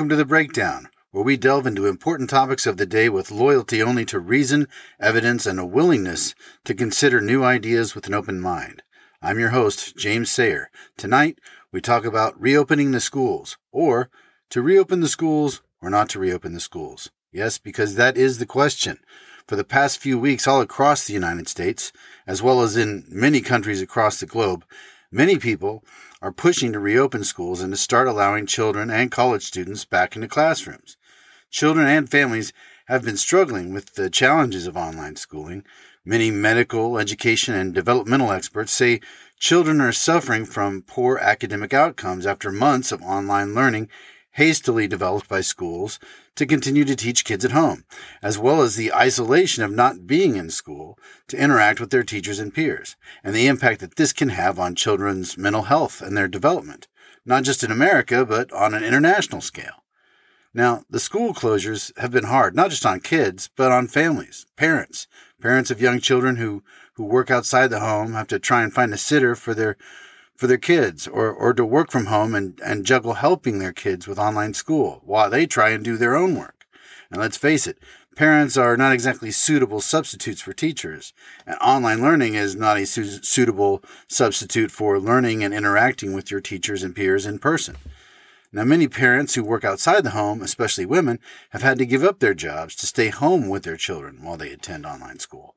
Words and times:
Welcome 0.00 0.08
to 0.08 0.16
the 0.16 0.24
Breakdown, 0.24 0.88
where 1.10 1.22
we 1.22 1.36
delve 1.36 1.66
into 1.66 1.86
important 1.86 2.30
topics 2.30 2.64
of 2.64 2.78
the 2.78 2.86
day 2.86 3.10
with 3.10 3.30
loyalty 3.30 3.82
only 3.82 4.06
to 4.06 4.18
reason, 4.18 4.66
evidence, 4.98 5.44
and 5.44 5.60
a 5.60 5.66
willingness 5.66 6.34
to 6.64 6.72
consider 6.72 7.20
new 7.20 7.44
ideas 7.44 7.94
with 7.94 8.06
an 8.06 8.14
open 8.14 8.40
mind. 8.40 8.82
I'm 9.20 9.38
your 9.38 9.50
host, 9.50 9.98
James 9.98 10.30
Sayer. 10.30 10.70
Tonight, 10.96 11.38
we 11.70 11.82
talk 11.82 12.06
about 12.06 12.40
reopening 12.40 12.92
the 12.92 12.98
schools, 12.98 13.58
or 13.72 14.08
to 14.48 14.62
reopen 14.62 15.00
the 15.00 15.06
schools 15.06 15.60
or 15.82 15.90
not 15.90 16.08
to 16.08 16.18
reopen 16.18 16.54
the 16.54 16.60
schools. 16.60 17.10
Yes, 17.30 17.58
because 17.58 17.96
that 17.96 18.16
is 18.16 18.38
the 18.38 18.46
question. 18.46 19.00
For 19.46 19.56
the 19.56 19.64
past 19.64 19.98
few 19.98 20.18
weeks, 20.18 20.48
all 20.48 20.62
across 20.62 21.04
the 21.04 21.12
United 21.12 21.46
States, 21.46 21.92
as 22.26 22.42
well 22.42 22.62
as 22.62 22.74
in 22.74 23.04
many 23.10 23.42
countries 23.42 23.82
across 23.82 24.18
the 24.18 24.24
globe, 24.24 24.64
many 25.10 25.38
people 25.38 25.84
are 26.22 26.32
pushing 26.32 26.72
to 26.72 26.78
reopen 26.78 27.24
schools 27.24 27.60
and 27.60 27.72
to 27.72 27.76
start 27.76 28.06
allowing 28.06 28.46
children 28.46 28.90
and 28.90 29.10
college 29.10 29.42
students 29.44 29.84
back 29.84 30.14
into 30.14 30.28
classrooms. 30.28 30.96
Children 31.50 31.86
and 31.86 32.10
families 32.10 32.52
have 32.86 33.04
been 33.04 33.16
struggling 33.16 33.72
with 33.72 33.94
the 33.94 34.10
challenges 34.10 34.66
of 34.66 34.76
online 34.76 35.16
schooling. 35.16 35.64
Many 36.04 36.30
medical, 36.30 36.98
education, 36.98 37.54
and 37.54 37.74
developmental 37.74 38.32
experts 38.32 38.72
say 38.72 39.00
children 39.38 39.80
are 39.80 39.92
suffering 39.92 40.44
from 40.44 40.82
poor 40.82 41.18
academic 41.18 41.74
outcomes 41.74 42.26
after 42.26 42.52
months 42.52 42.92
of 42.92 43.02
online 43.02 43.54
learning 43.54 43.88
hastily 44.32 44.86
developed 44.86 45.28
by 45.28 45.40
schools 45.40 45.98
to 46.36 46.46
continue 46.46 46.84
to 46.84 46.96
teach 46.96 47.24
kids 47.24 47.44
at 47.44 47.52
home, 47.52 47.84
as 48.22 48.38
well 48.38 48.62
as 48.62 48.76
the 48.76 48.92
isolation 48.92 49.62
of 49.62 49.72
not 49.72 50.06
being 50.06 50.36
in 50.36 50.50
school 50.50 50.98
to 51.28 51.36
interact 51.36 51.80
with 51.80 51.90
their 51.90 52.04
teachers 52.04 52.38
and 52.38 52.54
peers, 52.54 52.96
and 53.24 53.34
the 53.34 53.46
impact 53.46 53.80
that 53.80 53.96
this 53.96 54.12
can 54.12 54.30
have 54.30 54.58
on 54.58 54.74
children's 54.74 55.36
mental 55.36 55.62
health 55.62 56.00
and 56.00 56.16
their 56.16 56.28
development, 56.28 56.88
not 57.24 57.42
just 57.42 57.64
in 57.64 57.70
America, 57.70 58.24
but 58.24 58.52
on 58.52 58.74
an 58.74 58.84
international 58.84 59.40
scale. 59.40 59.84
Now, 60.52 60.82
the 60.90 60.98
school 60.98 61.32
closures 61.32 61.96
have 61.98 62.10
been 62.10 62.24
hard, 62.24 62.56
not 62.56 62.70
just 62.70 62.84
on 62.84 63.00
kids, 63.00 63.48
but 63.54 63.70
on 63.70 63.86
families, 63.86 64.46
parents, 64.56 65.06
parents 65.40 65.70
of 65.70 65.80
young 65.80 66.00
children 66.00 66.36
who, 66.36 66.64
who 66.94 67.04
work 67.04 67.30
outside 67.30 67.68
the 67.68 67.80
home 67.80 68.14
have 68.14 68.26
to 68.28 68.38
try 68.40 68.62
and 68.62 68.72
find 68.72 68.92
a 68.92 68.98
sitter 68.98 69.36
for 69.36 69.54
their 69.54 69.76
for 70.40 70.46
their 70.46 70.56
kids 70.56 71.06
or, 71.06 71.30
or 71.30 71.52
to 71.52 71.66
work 71.66 71.90
from 71.90 72.06
home 72.06 72.34
and, 72.34 72.58
and 72.64 72.86
juggle 72.86 73.12
helping 73.12 73.58
their 73.58 73.74
kids 73.74 74.08
with 74.08 74.18
online 74.18 74.54
school 74.54 75.02
while 75.04 75.28
they 75.28 75.46
try 75.46 75.68
and 75.68 75.84
do 75.84 75.98
their 75.98 76.16
own 76.16 76.34
work. 76.34 76.66
And 77.10 77.20
let's 77.20 77.36
face 77.36 77.66
it, 77.66 77.76
parents 78.16 78.56
are 78.56 78.74
not 78.74 78.94
exactly 78.94 79.32
suitable 79.32 79.82
substitutes 79.82 80.40
for 80.40 80.54
teachers, 80.54 81.12
and 81.46 81.58
online 81.60 82.00
learning 82.00 82.36
is 82.36 82.56
not 82.56 82.78
a 82.78 82.86
su- 82.86 83.22
suitable 83.22 83.82
substitute 84.08 84.70
for 84.70 84.98
learning 84.98 85.44
and 85.44 85.52
interacting 85.52 86.14
with 86.14 86.30
your 86.30 86.40
teachers 86.40 86.82
and 86.82 86.96
peers 86.96 87.26
in 87.26 87.38
person. 87.38 87.76
Now, 88.50 88.64
many 88.64 88.88
parents 88.88 89.34
who 89.34 89.44
work 89.44 89.62
outside 89.62 90.04
the 90.04 90.10
home, 90.10 90.40
especially 90.40 90.86
women, 90.86 91.18
have 91.50 91.62
had 91.62 91.76
to 91.78 91.86
give 91.86 92.02
up 92.02 92.18
their 92.18 92.34
jobs 92.34 92.74
to 92.76 92.86
stay 92.86 93.10
home 93.10 93.46
with 93.50 93.64
their 93.64 93.76
children 93.76 94.22
while 94.22 94.38
they 94.38 94.52
attend 94.52 94.86
online 94.86 95.18
school. 95.18 95.54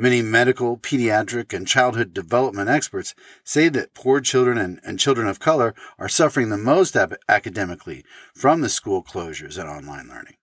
Many 0.00 0.22
medical, 0.22 0.76
pediatric, 0.76 1.52
and 1.52 1.66
childhood 1.66 2.14
development 2.14 2.70
experts 2.70 3.16
say 3.42 3.68
that 3.70 3.94
poor 3.94 4.20
children 4.20 4.56
and, 4.56 4.78
and 4.84 4.96
children 4.96 5.26
of 5.26 5.40
color 5.40 5.74
are 5.98 6.08
suffering 6.08 6.50
the 6.50 6.56
most 6.56 6.94
ap- 6.94 7.14
academically 7.28 8.04
from 8.32 8.60
the 8.60 8.68
school 8.68 9.02
closures 9.02 9.58
and 9.58 9.68
online 9.68 10.08
learning. 10.08 10.36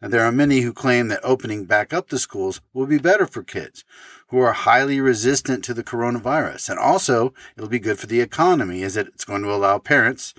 Now, 0.00 0.08
there 0.08 0.22
are 0.22 0.32
many 0.32 0.60
who 0.60 0.72
claim 0.72 1.08
that 1.08 1.20
opening 1.22 1.66
back 1.66 1.92
up 1.92 2.08
the 2.08 2.18
schools 2.18 2.62
will 2.72 2.86
be 2.86 2.96
better 2.96 3.26
for 3.26 3.42
kids 3.42 3.84
who 4.28 4.38
are 4.38 4.54
highly 4.54 5.02
resistant 5.02 5.62
to 5.64 5.74
the 5.74 5.84
coronavirus. 5.84 6.70
And 6.70 6.78
also, 6.78 7.34
it'll 7.58 7.68
be 7.68 7.78
good 7.78 7.98
for 7.98 8.06
the 8.06 8.22
economy 8.22 8.82
as 8.82 8.96
it's 8.96 9.26
going 9.26 9.42
to 9.42 9.52
allow 9.52 9.78
parents 9.80 10.32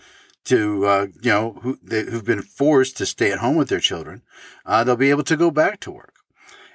to, 0.45 0.88
uh, 0.88 1.07
you 1.22 1.29
know, 1.29 1.59
who, 1.62 1.78
they, 1.84 2.01
who've 2.01 2.25
been 2.25 2.41
forced 2.41 2.97
to 2.97 3.06
stay 3.06 3.31
at 3.31 3.39
home 3.39 3.57
with 3.57 3.69
their 3.69 3.79
children, 3.79 4.23
uh, 4.66 4.84
they'll 4.84 4.95
be 4.95 5.12
able 5.12 5.23
to 5.25 5.38
go 5.38 5.51
back 5.51 5.79
to 5.81 5.91
work 5.91 6.14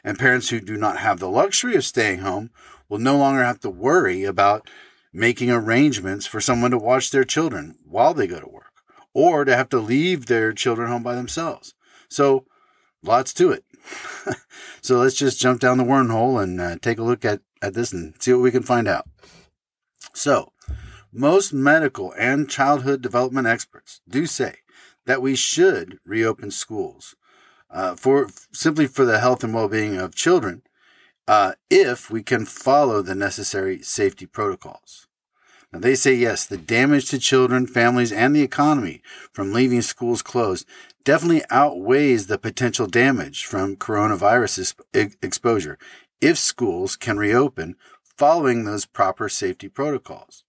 and 0.04 0.18
parents 0.18 0.48
who 0.48 0.60
do 0.60 0.76
not 0.76 0.98
have 0.98 1.18
the 1.18 1.28
luxury 1.28 1.74
of 1.74 1.84
staying 1.84 2.20
home 2.20 2.50
will 2.88 2.98
no 2.98 3.16
longer 3.16 3.42
have 3.42 3.60
to 3.60 3.70
worry 3.70 4.24
about 4.24 4.68
making 5.12 5.50
arrangements 5.50 6.26
for 6.26 6.40
someone 6.40 6.70
to 6.70 6.78
watch 6.78 7.10
their 7.10 7.24
children 7.24 7.76
while 7.84 8.14
they 8.14 8.26
go 8.26 8.40
to 8.40 8.48
work 8.48 8.72
or 9.12 9.44
to 9.44 9.56
have 9.56 9.68
to 9.68 9.78
leave 9.78 10.26
their 10.26 10.52
children 10.52 10.88
home 10.88 11.02
by 11.02 11.14
themselves. 11.14 11.74
So, 12.08 12.44
lots 13.02 13.32
to 13.34 13.50
it. 13.50 13.64
so, 14.80 14.98
let's 14.98 15.16
just 15.16 15.40
jump 15.40 15.60
down 15.60 15.78
the 15.78 15.84
wormhole 15.84 16.42
and 16.42 16.60
uh, 16.60 16.76
take 16.80 16.98
a 16.98 17.04
look 17.04 17.24
at, 17.24 17.40
at 17.60 17.74
this 17.74 17.92
and 17.92 18.14
see 18.20 18.32
what 18.32 18.42
we 18.42 18.50
can 18.50 18.62
find 18.62 18.86
out. 18.86 19.08
So, 20.14 20.52
most 21.12 21.52
medical 21.52 22.12
and 22.12 22.48
childhood 22.48 23.02
development 23.02 23.46
experts 23.46 24.00
do 24.08 24.26
say 24.26 24.56
that 25.06 25.22
we 25.22 25.34
should 25.34 25.98
reopen 26.04 26.50
schools 26.50 27.16
uh, 27.70 27.94
for 27.94 28.28
simply 28.52 28.86
for 28.86 29.04
the 29.04 29.20
health 29.20 29.44
and 29.44 29.54
well-being 29.54 29.96
of 29.96 30.14
children 30.14 30.62
uh, 31.28 31.52
if 31.70 32.10
we 32.10 32.22
can 32.22 32.44
follow 32.44 33.02
the 33.02 33.14
necessary 33.14 33.80
safety 33.82 34.26
protocols. 34.26 35.06
Now, 35.72 35.78
they 35.78 35.94
say 35.94 36.14
yes, 36.14 36.44
the 36.44 36.56
damage 36.56 37.08
to 37.10 37.18
children, 37.20 37.66
families, 37.66 38.10
and 38.10 38.34
the 38.34 38.42
economy 38.42 39.02
from 39.30 39.52
leaving 39.52 39.82
schools 39.82 40.22
closed 40.22 40.66
definitely 41.04 41.42
outweighs 41.48 42.26
the 42.26 42.38
potential 42.38 42.86
damage 42.86 43.44
from 43.44 43.76
coronavirus 43.76 44.74
exposure 45.22 45.78
if 46.20 46.36
schools 46.36 46.96
can 46.96 47.16
reopen 47.16 47.76
following 48.02 48.64
those 48.64 48.84
proper 48.84 49.28
safety 49.28 49.68
protocols. 49.68 50.44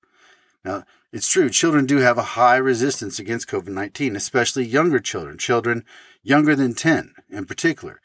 Now, 0.65 0.83
it's 1.13 1.27
true, 1.27 1.49
children 1.49 1.85
do 1.85 1.97
have 1.97 2.17
a 2.17 2.33
high 2.39 2.57
resistance 2.57 3.19
against 3.19 3.49
COVID 3.49 3.69
19, 3.69 4.15
especially 4.15 4.65
younger 4.65 4.99
children, 4.99 5.37
children 5.37 5.85
younger 6.23 6.55
than 6.55 6.73
10 6.73 7.13
in 7.29 7.45
particular. 7.45 8.01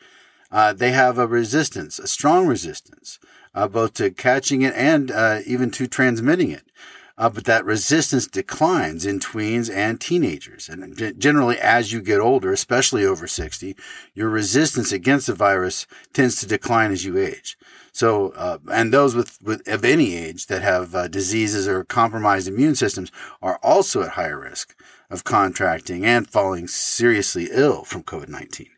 Uh, 0.50 0.72
they 0.72 0.92
have 0.92 1.18
a 1.18 1.26
resistance, 1.26 1.98
a 1.98 2.06
strong 2.06 2.46
resistance, 2.46 3.18
uh, 3.54 3.66
both 3.66 3.94
to 3.94 4.10
catching 4.10 4.62
it 4.62 4.74
and 4.74 5.10
uh, 5.10 5.40
even 5.46 5.70
to 5.72 5.86
transmitting 5.86 6.50
it. 6.50 6.70
Uh, 7.18 7.30
but 7.30 7.44
that 7.44 7.64
resistance 7.64 8.26
declines 8.26 9.06
in 9.06 9.18
tweens 9.18 9.74
and 9.74 10.00
teenagers. 10.00 10.68
And 10.68 11.14
generally, 11.18 11.58
as 11.58 11.90
you 11.90 12.02
get 12.02 12.20
older, 12.20 12.52
especially 12.52 13.06
over 13.06 13.26
60, 13.26 13.74
your 14.14 14.28
resistance 14.28 14.92
against 14.92 15.26
the 15.26 15.34
virus 15.34 15.86
tends 16.12 16.38
to 16.40 16.46
decline 16.46 16.92
as 16.92 17.06
you 17.06 17.16
age. 17.16 17.56
So, 17.92 18.32
uh, 18.36 18.58
and 18.70 18.92
those 18.92 19.14
with, 19.14 19.38
with 19.42 19.66
of 19.66 19.82
any 19.82 20.14
age 20.14 20.46
that 20.48 20.60
have 20.60 20.94
uh, 20.94 21.08
diseases 21.08 21.66
or 21.66 21.82
compromised 21.84 22.46
immune 22.46 22.74
systems 22.74 23.10
are 23.40 23.58
also 23.62 24.02
at 24.02 24.10
higher 24.10 24.38
risk 24.38 24.78
of 25.08 25.24
contracting 25.24 26.04
and 26.04 26.28
falling 26.28 26.68
seriously 26.68 27.48
ill 27.50 27.84
from 27.84 28.02
COVID 28.02 28.28
19. 28.28 28.68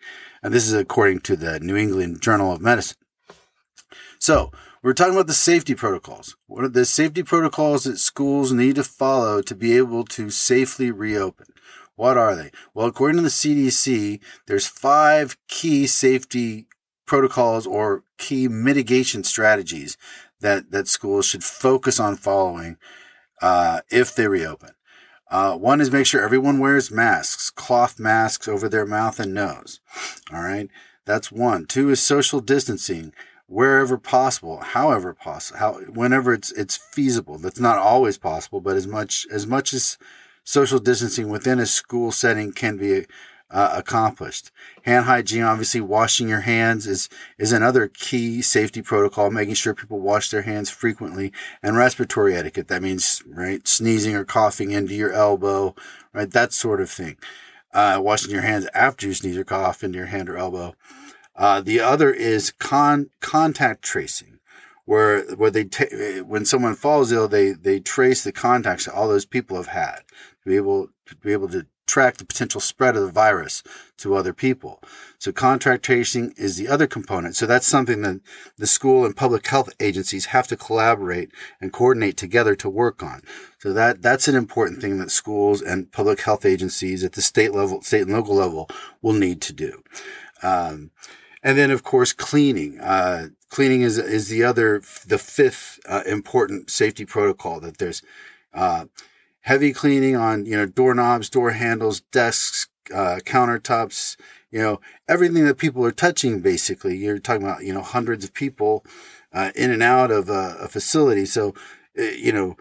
And 0.40 0.54
this 0.54 0.68
is 0.68 0.74
according 0.74 1.20
to 1.22 1.34
the 1.34 1.58
New 1.58 1.74
England 1.74 2.22
Journal 2.22 2.52
of 2.52 2.60
Medicine. 2.60 2.98
So, 4.20 4.52
we're 4.82 4.92
talking 4.92 5.14
about 5.14 5.26
the 5.26 5.34
safety 5.34 5.74
protocols. 5.74 6.36
What 6.46 6.64
are 6.64 6.68
the 6.68 6.84
safety 6.84 7.22
protocols 7.22 7.84
that 7.84 7.98
schools 7.98 8.52
need 8.52 8.76
to 8.76 8.84
follow 8.84 9.42
to 9.42 9.54
be 9.54 9.76
able 9.76 10.04
to 10.04 10.30
safely 10.30 10.90
reopen? 10.90 11.46
What 11.96 12.16
are 12.16 12.36
they? 12.36 12.52
Well, 12.74 12.86
according 12.86 13.16
to 13.16 13.22
the 13.22 13.28
CDC, 13.28 14.20
there's 14.46 14.68
five 14.68 15.36
key 15.48 15.86
safety 15.86 16.68
protocols 17.06 17.66
or 17.66 18.04
key 18.18 18.46
mitigation 18.46 19.24
strategies 19.24 19.96
that, 20.40 20.70
that 20.70 20.86
schools 20.86 21.26
should 21.26 21.42
focus 21.42 21.98
on 21.98 22.14
following 22.16 22.76
uh, 23.42 23.80
if 23.90 24.14
they 24.14 24.28
reopen. 24.28 24.70
Uh, 25.30 25.56
one 25.56 25.80
is 25.80 25.90
make 25.90 26.06
sure 26.06 26.22
everyone 26.22 26.58
wears 26.58 26.90
masks, 26.90 27.50
cloth 27.50 27.98
masks 27.98 28.48
over 28.48 28.68
their 28.68 28.86
mouth 28.86 29.18
and 29.18 29.34
nose. 29.34 29.80
All 30.32 30.42
right. 30.42 30.70
That's 31.04 31.32
one. 31.32 31.66
Two 31.66 31.90
is 31.90 32.00
social 32.02 32.40
distancing 32.40 33.12
wherever 33.48 33.98
possible, 33.98 34.58
however 34.60 35.14
possible, 35.14 35.58
how, 35.58 35.72
whenever 35.92 36.32
it's, 36.32 36.52
it's 36.52 36.76
feasible. 36.76 37.38
That's 37.38 37.58
not 37.58 37.78
always 37.78 38.18
possible, 38.18 38.60
but 38.60 38.76
as 38.76 38.86
much, 38.86 39.26
as 39.32 39.46
much 39.46 39.72
as 39.72 39.98
social 40.44 40.78
distancing 40.78 41.28
within 41.28 41.58
a 41.58 41.66
school 41.66 42.12
setting 42.12 42.52
can 42.52 42.76
be 42.76 43.06
uh, 43.50 43.74
accomplished. 43.76 44.50
Hand 44.82 45.06
hygiene, 45.06 45.42
obviously, 45.42 45.80
washing 45.80 46.28
your 46.28 46.42
hands 46.42 46.86
is 46.86 47.08
is 47.38 47.52
another 47.52 47.88
key 47.88 48.42
safety 48.42 48.82
protocol. 48.82 49.30
Making 49.30 49.54
sure 49.54 49.74
people 49.74 50.00
wash 50.00 50.30
their 50.30 50.42
hands 50.42 50.68
frequently, 50.68 51.32
and 51.62 51.76
respiratory 51.76 52.36
etiquette. 52.36 52.68
That 52.68 52.82
means 52.82 53.22
right 53.26 53.66
sneezing 53.66 54.14
or 54.14 54.24
coughing 54.24 54.70
into 54.70 54.94
your 54.94 55.12
elbow, 55.12 55.74
right 56.12 56.30
that 56.30 56.52
sort 56.52 56.80
of 56.80 56.90
thing. 56.90 57.16
Uh, 57.72 57.98
washing 58.02 58.30
your 58.30 58.42
hands 58.42 58.66
after 58.74 59.06
you 59.06 59.14
sneeze 59.14 59.36
or 59.36 59.44
cough 59.44 59.82
into 59.82 59.98
your 59.98 60.06
hand 60.06 60.28
or 60.28 60.36
elbow. 60.36 60.74
Uh, 61.38 61.60
the 61.60 61.80
other 61.80 62.12
is 62.12 62.50
con 62.50 63.10
contact 63.20 63.82
tracing, 63.82 64.40
where 64.84 65.22
where 65.36 65.50
they 65.50 65.64
when 66.20 66.44
someone 66.44 66.74
falls 66.74 67.12
ill, 67.12 67.28
they 67.28 67.52
they 67.52 67.78
trace 67.78 68.24
the 68.24 68.32
contacts 68.32 68.84
that 68.84 68.94
all 68.94 69.08
those 69.08 69.24
people 69.24 69.56
have 69.56 69.68
had 69.68 70.00
to 70.42 70.50
be 70.50 70.56
able 70.56 70.88
to 71.06 71.16
be 71.16 71.32
able 71.32 71.48
to 71.48 71.64
track 71.86 72.18
the 72.18 72.24
potential 72.24 72.60
spread 72.60 72.96
of 72.96 73.02
the 73.02 73.10
virus 73.10 73.62
to 73.96 74.14
other 74.14 74.34
people. 74.34 74.82
So 75.18 75.32
contact 75.32 75.84
tracing 75.84 76.34
is 76.36 76.56
the 76.56 76.68
other 76.68 76.86
component. 76.86 77.34
So 77.34 77.46
that's 77.46 77.66
something 77.66 78.02
that 78.02 78.20
the 78.58 78.66
school 78.66 79.06
and 79.06 79.16
public 79.16 79.46
health 79.46 79.70
agencies 79.80 80.26
have 80.26 80.46
to 80.48 80.56
collaborate 80.56 81.32
and 81.60 81.72
coordinate 81.72 82.16
together 82.18 82.54
to 82.56 82.68
work 82.68 83.02
on. 83.02 83.22
So 83.58 83.72
that, 83.72 84.02
that's 84.02 84.28
an 84.28 84.36
important 84.36 84.80
thing 84.80 84.98
that 84.98 85.10
schools 85.10 85.62
and 85.62 85.90
public 85.90 86.20
health 86.20 86.44
agencies 86.44 87.02
at 87.02 87.14
the 87.14 87.22
state 87.22 87.54
level, 87.54 87.80
state 87.80 88.02
and 88.02 88.12
local 88.12 88.34
level 88.34 88.68
will 89.00 89.14
need 89.14 89.40
to 89.42 89.52
do. 89.52 89.82
Um, 90.42 90.90
and 91.48 91.56
then, 91.56 91.70
of 91.70 91.82
course, 91.82 92.12
cleaning. 92.12 92.78
Uh, 92.78 93.28
cleaning 93.48 93.80
is 93.80 93.96
is 93.96 94.28
the 94.28 94.44
other, 94.44 94.82
the 95.06 95.16
fifth 95.16 95.80
uh, 95.88 96.02
important 96.04 96.68
safety 96.68 97.06
protocol. 97.06 97.58
That 97.58 97.78
there's 97.78 98.02
uh, 98.52 98.84
heavy 99.40 99.72
cleaning 99.72 100.14
on 100.14 100.44
you 100.44 100.58
know 100.58 100.66
doorknobs, 100.66 101.30
door 101.30 101.52
handles, 101.52 102.00
desks, 102.00 102.68
uh, 102.94 103.20
countertops. 103.24 104.18
You 104.50 104.58
know 104.60 104.80
everything 105.08 105.46
that 105.46 105.56
people 105.56 105.82
are 105.86 105.90
touching. 105.90 106.40
Basically, 106.42 106.98
you're 106.98 107.18
talking 107.18 107.44
about 107.44 107.64
you 107.64 107.72
know 107.72 107.80
hundreds 107.80 108.26
of 108.26 108.34
people 108.34 108.84
uh, 109.32 109.50
in 109.56 109.70
and 109.70 109.82
out 109.82 110.10
of 110.10 110.28
a, 110.28 110.58
a 110.60 110.68
facility. 110.68 111.24
So 111.24 111.54
uh, 111.98 112.02
you 112.02 112.30
know 112.30 112.56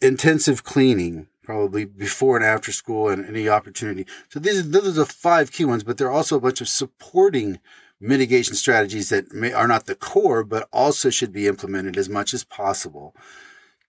intensive 0.00 0.64
cleaning 0.64 1.26
probably 1.44 1.84
before 1.84 2.36
and 2.36 2.44
after 2.44 2.72
school 2.72 3.08
and 3.08 3.26
any 3.26 3.48
opportunity. 3.48 4.06
So 4.28 4.40
these 4.40 4.60
are, 4.60 4.62
those 4.62 4.88
are 4.88 5.04
the 5.04 5.06
five 5.06 5.52
key 5.52 5.64
ones, 5.64 5.84
but 5.84 5.98
there 5.98 6.08
are 6.08 6.12
also 6.12 6.36
a 6.36 6.40
bunch 6.40 6.60
of 6.60 6.68
supporting 6.68 7.60
mitigation 8.00 8.54
strategies 8.54 9.08
that 9.10 9.32
may, 9.32 9.52
are 9.52 9.68
not 9.68 9.86
the 9.86 9.94
core, 9.94 10.44
but 10.44 10.68
also 10.72 11.10
should 11.10 11.32
be 11.32 11.46
implemented 11.46 11.96
as 11.96 12.08
much 12.08 12.34
as 12.34 12.44
possible 12.44 13.14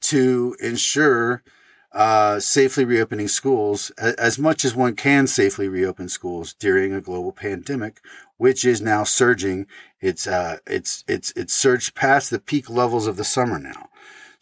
to 0.02 0.56
ensure 0.62 1.44
uh, 1.92 2.40
safely 2.42 2.84
reopening 2.84 3.28
schools 3.28 3.90
as 3.92 4.38
much 4.38 4.66
as 4.66 4.76
one 4.76 4.96
can 4.96 5.28
safely 5.28 5.70
reopen 5.70 6.10
schools 6.10 6.54
during 6.54 6.94
a 6.94 7.00
global 7.00 7.32
pandemic, 7.32 8.02
which 8.38 8.66
is 8.66 8.82
now 8.82 9.06
surging. 9.06 9.66
It's 10.02 10.28
uh, 10.28 10.58
it's 10.68 11.06
it's 11.08 11.32
it's 11.38 11.54
surged 11.54 11.96
past 11.96 12.30
the 12.30 12.40
peak 12.40 12.70
levels 12.70 13.08
of 13.08 13.16
the 13.16 13.24
summer 13.24 13.60
now. 13.60 13.85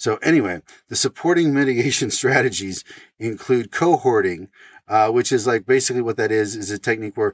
So 0.03 0.17
anyway, 0.17 0.59
the 0.89 0.97
supporting 0.97 1.53
mitigation 1.53 2.11
strategies 2.19 2.83
include 3.19 3.71
cohorting, 3.71 4.49
uh, 4.85 5.09
which 5.09 5.31
is 5.31 5.47
like 5.47 5.65
basically 5.65 6.01
what 6.01 6.17
that 6.17 6.29
is, 6.29 6.57
is 6.57 6.69
a 6.71 6.77
technique 6.77 7.15
where 7.15 7.33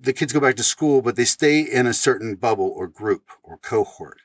the 0.00 0.12
kids 0.12 0.32
go 0.32 0.40
back 0.40 0.56
to 0.56 0.64
school, 0.64 1.00
but 1.00 1.14
they 1.14 1.24
stay 1.24 1.60
in 1.60 1.86
a 1.86 1.94
certain 1.94 2.34
bubble 2.34 2.74
or 2.76 2.88
group 2.88 3.30
or 3.44 3.56
cohort. 3.58 4.22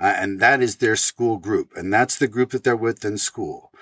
Uh, 0.00 0.14
and 0.16 0.40
that 0.40 0.62
is 0.62 0.76
their 0.76 0.96
school 0.96 1.36
group. 1.36 1.70
And 1.76 1.92
that's 1.92 2.16
the 2.16 2.28
group 2.28 2.52
that 2.52 2.64
they're 2.64 2.74
with 2.74 3.04
in 3.04 3.18
school. 3.18 3.72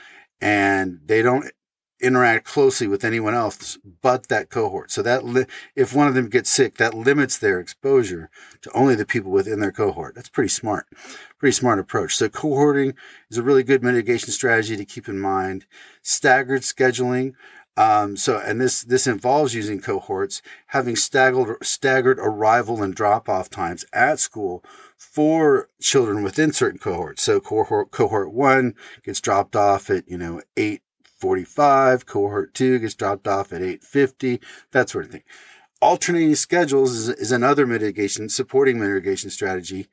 And 0.41 0.99
they 1.07 1.23
don't 1.23 1.53
interact 2.01 2.45
closely 2.47 2.87
with 2.87 3.05
anyone 3.05 3.35
else 3.35 3.79
but 4.03 4.29
that 4.29 4.51
cohort. 4.51 4.91
So 4.91 5.03
that 5.03 5.25
li- 5.25 5.47
if 5.75 5.95
one 5.95 6.07
of 6.07 6.15
them 6.15 6.29
gets 6.29 6.51
sick, 6.51 6.77
that 6.77 6.95
limits 6.95 7.39
their 7.39 7.59
exposure 7.61 8.31
to 8.63 8.73
only 8.73 8.95
the 8.95 9.07
people 9.07 9.31
within 9.31 9.61
their 9.61 9.73
cohort. 9.73 10.15
That's 10.15 10.29
pretty 10.29 10.49
smart, 10.49 10.87
pretty 11.39 11.55
smart 11.55 11.79
approach. 11.79 12.17
So 12.17 12.29
cohorting 12.29 12.95
is 13.31 13.39
a 13.39 13.43
really 13.43 13.63
good 13.63 13.83
mitigation 13.83 14.31
strategy 14.31 14.77
to 14.77 14.85
keep 14.85 15.09
in 15.09 15.19
mind. 15.19 15.67
Staggered 16.03 16.63
scheduling. 16.63 17.35
Um, 17.77 18.17
so, 18.17 18.39
and 18.39 18.61
this, 18.61 18.83
this 18.83 19.07
involves 19.07 19.55
using 19.55 19.81
cohorts, 19.81 20.43
having 20.69 20.97
staggered, 20.97 21.65
staggered 21.65 22.19
arrival 22.19 22.83
and 22.83 22.93
drop 22.93 23.29
off 23.29 23.49
times 23.49 23.85
at 23.93 24.19
school 24.19 24.65
for 24.97 25.69
children 25.81 26.25
within 26.25 26.53
certain 26.53 26.81
cohorts. 26.81 27.23
So 27.23 27.39
cohort, 27.39 27.93
cohort 27.93 28.33
one 28.33 28.75
gets 29.05 29.21
dropped 29.21 29.55
off 29.55 29.91
at, 29.91 30.09
you 30.09 30.19
know, 30.19 30.43
eight 30.57 30.83
45, 31.19 32.07
cohort 32.07 32.55
2 32.55 32.79
gets 32.79 32.95
dropped 32.95 33.27
off 33.27 33.53
at 33.53 33.63
850, 33.63 34.41
that 34.73 34.89
sort 34.89 35.07
of 35.07 35.11
thing. 35.11 35.23
Alternating 35.81 36.35
schedules 36.35 36.95
is, 36.95 37.09
is 37.09 37.33
another 37.33 37.67
mitigation, 37.67 38.29
supporting 38.29 38.79
mitigation 38.79 39.31
strategy. 39.31 39.89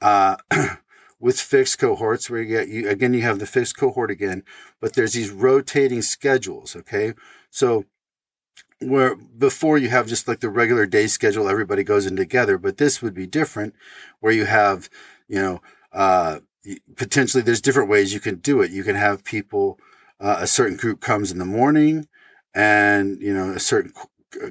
Uh, 0.00 0.36
with 1.22 1.40
fixed 1.40 1.78
cohorts 1.78 2.28
where 2.28 2.42
you 2.42 2.48
get 2.48 2.68
you 2.68 2.88
again 2.88 3.14
you 3.14 3.22
have 3.22 3.38
the 3.38 3.46
fixed 3.46 3.76
cohort 3.76 4.10
again 4.10 4.42
but 4.80 4.94
there's 4.94 5.12
these 5.12 5.30
rotating 5.30 6.02
schedules 6.02 6.74
okay 6.74 7.14
so 7.48 7.84
where 8.80 9.14
before 9.14 9.78
you 9.78 9.88
have 9.88 10.08
just 10.08 10.26
like 10.26 10.40
the 10.40 10.50
regular 10.50 10.84
day 10.84 11.06
schedule 11.06 11.48
everybody 11.48 11.84
goes 11.84 12.06
in 12.06 12.16
together 12.16 12.58
but 12.58 12.76
this 12.76 13.00
would 13.00 13.14
be 13.14 13.26
different 13.26 13.72
where 14.18 14.32
you 14.32 14.44
have 14.44 14.90
you 15.28 15.40
know 15.40 15.62
uh 15.92 16.40
potentially 16.96 17.42
there's 17.42 17.60
different 17.60 17.88
ways 17.88 18.12
you 18.12 18.20
can 18.20 18.36
do 18.36 18.60
it 18.60 18.72
you 18.72 18.82
can 18.82 18.96
have 18.96 19.22
people 19.22 19.78
uh, 20.22 20.38
a 20.40 20.46
certain 20.46 20.76
group 20.76 21.00
comes 21.00 21.30
in 21.30 21.38
the 21.38 21.44
morning 21.44 22.06
and 22.54 23.20
you 23.20 23.34
know 23.34 23.50
a 23.50 23.58
certain 23.58 23.92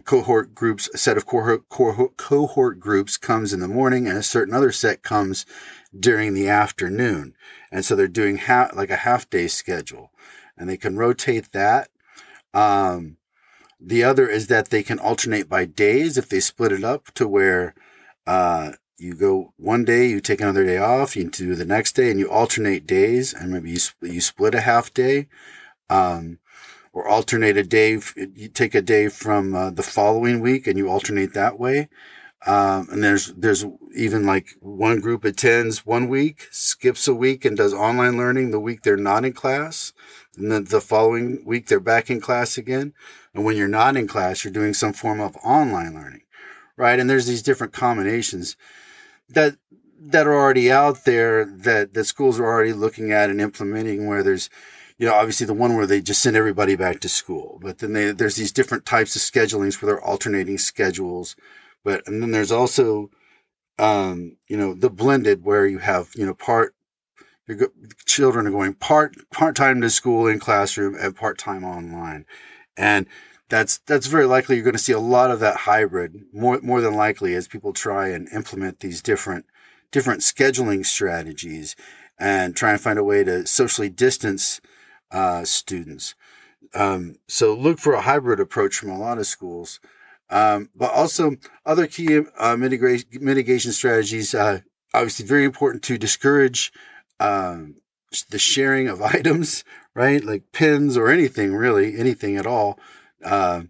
cohort 0.06 0.54
groups 0.54 0.90
a 0.94 0.98
set 0.98 1.18
of 1.18 1.26
cohort, 1.26 1.68
cohort, 1.70 2.18
cohort 2.18 2.80
groups 2.80 3.18
comes 3.18 3.54
in 3.54 3.60
the 3.60 3.68
morning 3.68 4.08
and 4.08 4.18
a 4.18 4.24
certain 4.24 4.54
other 4.54 4.72
set 4.72 5.02
comes 5.02 5.46
during 5.98 6.34
the 6.34 6.48
afternoon. 6.48 7.36
And 7.72 7.84
so 7.84 7.96
they're 7.96 8.08
doing 8.08 8.38
half 8.38 8.76
like 8.76 8.90
a 8.90 8.98
half 8.98 9.30
day 9.30 9.48
schedule 9.48 10.12
and 10.58 10.70
they 10.70 10.78
can 10.78 10.98
rotate 10.98 11.52
that. 11.54 11.90
Um, 12.54 13.18
the 13.80 14.04
other 14.04 14.28
is 14.28 14.48
that 14.48 14.70
they 14.70 14.84
can 14.84 15.00
alternate 15.00 15.50
by 15.50 15.66
days 15.66 16.18
if 16.18 16.30
they 16.30 16.40
split 16.40 16.72
it 16.72 16.84
up 16.84 17.12
to 17.16 17.28
where 17.28 17.74
uh, 18.28 18.74
you 18.98 19.16
go 19.16 19.54
one 19.58 19.84
day, 19.84 20.08
you 20.08 20.22
take 20.22 20.42
another 20.42 20.64
day 20.64 20.78
off, 20.78 21.16
you 21.16 21.28
do 21.28 21.56
the 21.56 21.66
next 21.66 21.94
day, 21.94 22.12
and 22.12 22.20
you 22.20 22.30
alternate 22.30 22.86
days, 22.86 23.34
and 23.34 23.52
maybe 23.52 23.72
you 23.72 23.80
you 24.02 24.22
split 24.22 24.54
a 24.54 24.62
half 24.62 24.94
day 24.94 25.28
um, 25.92 26.40
or 26.94 27.08
alternate 27.08 27.58
a 27.58 27.64
day. 27.64 28.00
You 28.16 28.48
take 28.48 28.74
a 28.74 28.82
day 28.82 29.10
from 29.10 29.54
uh, 29.54 29.70
the 29.70 29.84
following 29.84 30.40
week 30.40 30.66
and 30.68 30.78
you 30.78 30.90
alternate 30.90 31.34
that 31.34 31.60
way. 31.60 31.90
Um, 32.48 32.88
and 32.92 33.04
there's 33.04 33.28
there's 33.34 33.66
even 33.96 34.26
like 34.26 34.56
one 34.62 35.00
group 35.00 35.24
attends 35.24 35.86
one 35.86 36.08
week, 36.08 36.48
skips 36.50 37.08
a 37.08 37.14
week, 37.14 37.46
and 37.46 37.56
does 37.56 37.72
online 37.72 38.18
learning 38.18 38.50
the 38.50 38.60
week 38.60 38.82
they're 38.82 38.98
not 38.98 39.26
in 39.26 39.34
class, 39.34 39.94
and 40.36 40.52
then 40.52 40.64
the 40.64 40.82
following 40.82 41.46
week 41.46 41.68
they're 41.68 41.80
back 41.80 42.10
in 42.10 42.20
class 42.20 42.58
again. 42.58 42.94
And 43.36 43.46
when 43.46 43.58
you're 43.58 43.68
not 43.68 43.96
in 43.96 44.08
class, 44.08 44.44
you're 44.44 44.52
doing 44.52 44.74
some 44.74 44.92
form 44.92 45.22
of 45.22 45.36
online 45.38 45.94
learning, 45.94 46.24
right? 46.78 47.00
And 47.00 47.08
there's 47.08 47.28
these 47.28 47.44
different 47.44 47.74
combinations 47.74 48.58
that 49.30 49.58
that 50.00 50.26
are 50.26 50.34
already 50.34 50.72
out 50.72 51.06
there 51.06 51.46
that 51.46 51.94
that 51.94 52.06
schools 52.06 52.40
are 52.40 52.46
already 52.46 52.74
looking 52.74 53.12
at 53.12 53.30
and 53.30 53.40
implementing, 53.40 54.08
where 54.08 54.24
there's 54.24 54.50
you 55.02 55.08
know, 55.08 55.16
obviously 55.16 55.48
the 55.48 55.54
one 55.56 55.76
where 55.76 55.88
they 55.88 56.00
just 56.00 56.22
send 56.22 56.36
everybody 56.36 56.76
back 56.76 57.00
to 57.00 57.10
school, 57.10 57.58
but 57.60 57.80
then 57.80 57.94
they, 57.94 58.12
there's 58.12 58.36
these 58.36 58.52
different 58.52 58.86
types 58.86 59.16
of 59.16 59.22
schedulings 59.24 59.82
where 59.82 59.92
they're 59.92 60.06
alternating 60.06 60.60
schedules. 60.60 61.36
But, 61.84 62.04
and 62.06 62.22
then 62.22 62.30
there's 62.30 62.52
also, 62.52 63.10
um, 63.80 64.38
you 64.48 64.56
know, 64.56 64.76
the 64.76 64.92
blended 64.92 65.44
where 65.44 65.66
you 65.66 65.80
have, 65.80 66.12
you 66.14 66.24
know, 66.24 66.36
part, 66.36 66.76
your 67.48 67.70
children 68.06 68.46
are 68.46 68.52
going 68.52 68.76
part, 68.76 69.16
part 69.32 69.56
time 69.56 69.82
to 69.82 69.90
school 69.90 70.28
in 70.28 70.38
classroom 70.38 70.96
and 71.00 71.16
part 71.16 71.40
time 71.40 71.64
online. 71.64 72.28
And 72.78 73.08
that's, 73.50 73.80
that's 73.80 74.06
very 74.06 74.28
likely 74.28 74.54
you're 74.54 74.64
going 74.64 74.74
to 74.74 74.80
see 74.80 74.94
a 74.94 75.00
lot 75.00 75.32
of 75.32 75.40
that 75.40 75.62
hybrid 75.62 76.26
more, 76.32 76.62
more 76.62 76.80
than 76.80 76.94
likely 76.94 77.34
as 77.34 77.48
people 77.48 77.74
try 77.74 78.10
and 78.10 78.32
implement 78.32 78.82
these 78.82 79.02
different, 79.02 79.48
different 79.92 80.22
scheduling 80.22 80.86
strategies 80.86 81.76
and 82.20 82.56
try 82.56 82.74
and 82.74 82.80
find 82.80 83.00
a 83.00 83.04
way 83.04 83.24
to 83.24 83.48
socially 83.48 83.90
distance 83.90 84.62
uh, 85.12 85.44
students. 85.44 86.16
Um, 86.74 87.18
so 87.28 87.54
look 87.54 87.80
for 87.80 87.94
a 87.94 88.02
hybrid 88.02 88.40
approach 88.40 88.76
from 88.76 88.90
a 88.90 89.00
lot 89.00 89.18
of 89.18 89.28
schools. 89.28 89.80
Um, 90.30 90.70
but 90.74 90.92
also 90.92 91.36
other 91.66 91.88
key 91.88 92.22
uh, 92.38 92.56
mitigation, 92.56 93.10
mitigation 93.20 93.74
strategies, 93.74 94.34
uh, 94.34 94.62
obviously 94.94 95.26
very 95.26 95.44
important 95.44 95.84
to 95.84 95.98
discourage 95.98 96.72
um, 97.20 97.76
the 98.30 98.40
sharing 98.40 98.88
of 98.88 99.02
items, 99.02 99.64
right? 99.94 100.24
Like 100.24 100.52
pins 100.54 100.96
or 100.96 101.10
anything 101.10 101.54
really, 101.54 101.98
anything 102.00 102.38
at 102.38 102.48
all. 102.48 102.80
Uh, 103.24 103.64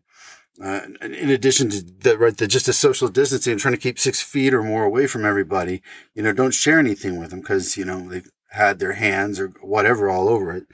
uh, 0.63 0.81
in 1.01 1.31
addition 1.31 1.71
to 1.71 1.81
the, 1.81 2.17
right, 2.17 2.37
the 2.37 2.45
just 2.45 2.67
a 2.67 2.73
social 2.73 3.07
distancing, 3.07 3.53
and 3.53 3.59
trying 3.59 3.73
to 3.73 3.79
keep 3.79 3.97
six 3.97 4.21
feet 4.21 4.53
or 4.53 4.61
more 4.61 4.83
away 4.83 5.07
from 5.07 5.25
everybody, 5.25 5.81
you 6.13 6.21
know, 6.21 6.31
don't 6.31 6.53
share 6.53 6.77
anything 6.77 7.19
with 7.19 7.31
them 7.31 7.39
because, 7.39 7.77
you 7.77 7.85
know, 7.85 8.07
they've 8.07 8.29
had 8.51 8.77
their 8.77 8.93
hands 8.93 9.39
or 9.39 9.47
whatever 9.61 10.07
all 10.07 10.29
over 10.29 10.55
it. 10.55 10.67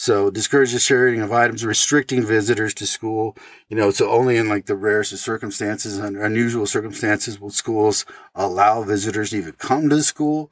So 0.00 0.30
discourage 0.30 0.72
the 0.72 0.78
sharing 0.78 1.20
of 1.20 1.30
items, 1.30 1.62
restricting 1.62 2.24
visitors 2.24 2.72
to 2.72 2.86
school. 2.86 3.36
You 3.68 3.76
know, 3.76 3.90
so 3.90 4.10
only 4.10 4.38
in 4.38 4.48
like 4.48 4.64
the 4.64 4.74
rarest 4.74 5.12
of 5.12 5.18
circumstances 5.18 5.98
and 5.98 6.16
unusual 6.16 6.64
circumstances 6.64 7.38
will 7.38 7.50
schools 7.50 8.06
allow 8.34 8.82
visitors 8.82 9.28
to 9.28 9.36
even 9.36 9.52
come 9.52 9.90
to 9.90 10.02
school. 10.02 10.50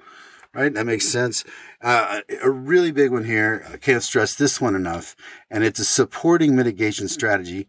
Right? 0.53 0.75
That 0.75 0.85
makes 0.85 1.09
sense. 1.09 1.45
Uh, 1.81 2.21
a 2.43 2.51
really 2.51 2.93
big 2.93 3.11
one 3.11 3.25
here. 3.25 3.67
I 3.73 3.79
can't 3.79 4.03
stress 4.03 4.35
this 4.35 4.61
one 4.61 4.75
enough. 4.75 5.17
And 5.51 5.65
it's 5.65 5.81
a 5.81 5.85
supporting 5.87 6.55
mitigation 6.55 7.09
strategy 7.09 7.69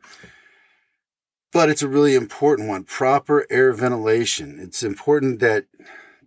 but 1.52 1.68
it's 1.68 1.82
a 1.82 1.88
really 1.88 2.14
important 2.14 2.70
one. 2.70 2.84
Proper 2.84 3.48
air 3.50 3.74
ventilation. 3.74 4.60
It's 4.60 4.84
important 4.84 5.40
that 5.40 5.66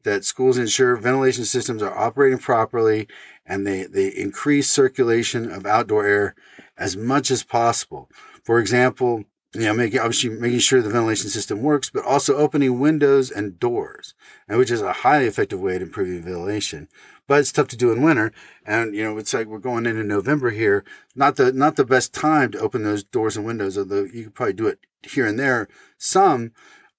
that 0.05 0.25
schools 0.25 0.59
ensure 0.59 0.97
ventilation 0.97 1.45
systems 1.45 1.83
are 1.83 1.97
operating 1.97 2.39
properly 2.39 3.09
and 3.47 3.67
they, 3.67 3.85
they 3.85 4.09
increase 4.09 4.71
circulation 4.71 5.51
of 5.51 5.67
outdoor 5.67 6.07
air 6.07 6.35
as 6.77 6.97
much 6.97 7.31
as 7.31 7.43
possible. 7.43 8.09
For 8.45 8.59
example, 8.59 9.25
you 9.55 9.65
know, 9.65 9.75
making 9.75 10.01
obviously 10.01 10.31
making 10.31 10.61
sure 10.61 10.81
the 10.81 10.89
ventilation 10.89 11.29
system 11.29 11.61
works, 11.61 11.91
but 11.91 12.05
also 12.05 12.37
opening 12.37 12.79
windows 12.79 13.31
and 13.31 13.59
doors, 13.59 14.15
and 14.49 14.59
which 14.59 14.71
is 14.71 14.81
a 14.81 14.93
highly 14.93 15.27
effective 15.27 15.61
way 15.61 15.77
at 15.77 15.83
improving 15.83 16.23
ventilation. 16.23 16.89
But 17.29 17.41
it's 17.41 17.53
tough 17.53 17.69
to 17.69 17.77
do 17.77 17.93
in 17.93 18.03
winter, 18.03 18.33
and 18.65 18.95
you 18.95 19.05
know, 19.05 19.19
it's 19.19 19.35
like 19.35 19.47
we're 19.47 19.59
going 19.59 19.85
into 19.85 20.05
November 20.05 20.51
here. 20.51 20.85
Not 21.15 21.37
the 21.37 21.53
not 21.53 21.77
the 21.77 21.85
best 21.85 22.15
time 22.15 22.53
to 22.53 22.61
open 22.61 22.83
those 22.83 23.05
doors 23.05 23.37
and 23.37 23.45
windows, 23.45 23.77
although 23.77 24.05
you 24.05 24.25
could 24.25 24.35
probably 24.35 24.55
do 24.55 24.69
it 24.69 24.79
here 25.03 25.27
and 25.27 25.39
there 25.39 25.69
some, 25.99 26.53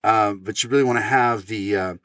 uh, 0.03 0.33
but 0.33 0.63
you 0.63 0.69
really 0.69 0.83
want 0.83 0.97
to 0.97 1.03
have 1.03 1.47
the 1.47 1.75
uh, 1.75 1.95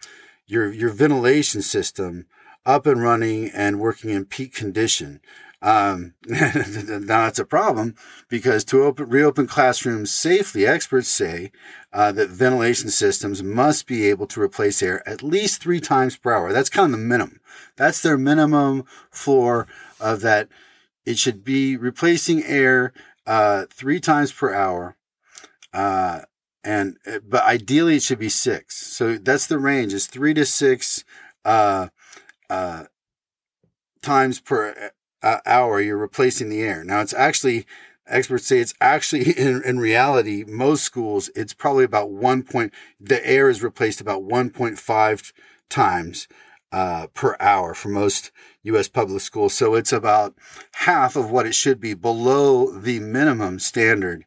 your 0.47 0.73
your 0.73 0.90
ventilation 0.90 1.61
system 1.61 2.26
up 2.68 2.87
and 2.87 3.02
running 3.02 3.50
and 3.50 3.80
working 3.80 4.10
in 4.10 4.26
peak 4.26 4.54
condition. 4.54 5.20
Um, 5.60 6.14
now 6.26 6.98
that's 6.98 7.38
a 7.38 7.44
problem 7.44 7.96
because 8.28 8.62
to 8.66 8.84
open, 8.84 9.08
reopen 9.08 9.46
classrooms 9.46 10.12
safely, 10.12 10.66
experts 10.66 11.08
say 11.08 11.50
uh, 11.92 12.12
that 12.12 12.28
ventilation 12.28 12.90
systems 12.90 13.42
must 13.42 13.87
be 13.87 14.06
able 14.06 14.26
to 14.28 14.42
replace 14.42 14.82
air 14.82 15.06
at 15.08 15.22
least 15.22 15.62
three 15.62 15.80
times 15.80 16.16
per 16.16 16.32
hour. 16.32 16.52
That's 16.52 16.68
kind 16.68 16.92
of 16.92 17.00
the 17.00 17.04
minimum. 17.04 17.40
That's 17.76 18.02
their 18.02 18.18
minimum 18.18 18.84
floor 19.10 19.66
of 19.98 20.20
that. 20.20 20.48
It 21.06 21.18
should 21.18 21.42
be 21.42 21.75
replacing 21.75 22.44
air 22.44 22.92
uh, 23.26 23.64
three 23.72 23.98
times 23.98 24.30
per 24.30 24.54
hour. 24.54 24.96
Uh, 25.72 26.20
and 26.62 26.98
but 27.26 27.44
ideally 27.44 27.96
it 27.96 28.02
should 28.02 28.18
be 28.18 28.28
six. 28.28 28.76
So 28.76 29.16
that's 29.16 29.46
the 29.46 29.58
range 29.58 29.94
is 29.94 30.06
three 30.06 30.34
to 30.34 30.44
six 30.44 31.02
uh, 31.46 31.88
uh, 32.50 32.85
times 34.02 34.40
per 34.40 34.90
uh, 35.23 35.38
hour 35.47 35.81
you're 35.81 35.97
replacing 35.97 36.49
the 36.49 36.62
air. 36.62 36.85
Now 36.85 37.00
it's 37.00 37.14
actually 37.14 37.67
experts 38.07 38.47
say 38.47 38.59
it's 38.59 38.75
actually 38.81 39.33
in, 39.38 39.62
in 39.64 39.78
reality 39.78 40.45
most 40.47 40.83
schools 40.83 41.31
it's 41.37 41.52
probably 41.52 41.85
about 41.85 42.11
one 42.11 42.43
point 42.43 42.73
the 42.99 43.25
air 43.26 43.49
is 43.49 43.62
replaced 43.62 44.00
about 44.00 44.23
1.5 44.23 45.33
times 45.69 46.28
uh, 46.73 47.07
per 47.14 47.37
hour 47.40 47.75
for 47.75 47.88
most 47.88 48.31
U.S. 48.62 48.88
public 48.88 49.21
schools. 49.23 49.55
So 49.55 49.75
it's 49.75 49.93
about 49.93 50.35
half 50.75 51.17
of 51.17 51.31
what 51.31 51.47
it 51.47 51.55
should 51.55 51.81
be 51.81 51.95
below 51.95 52.71
the 52.78 53.00
minimum 53.00 53.59
standard 53.59 54.25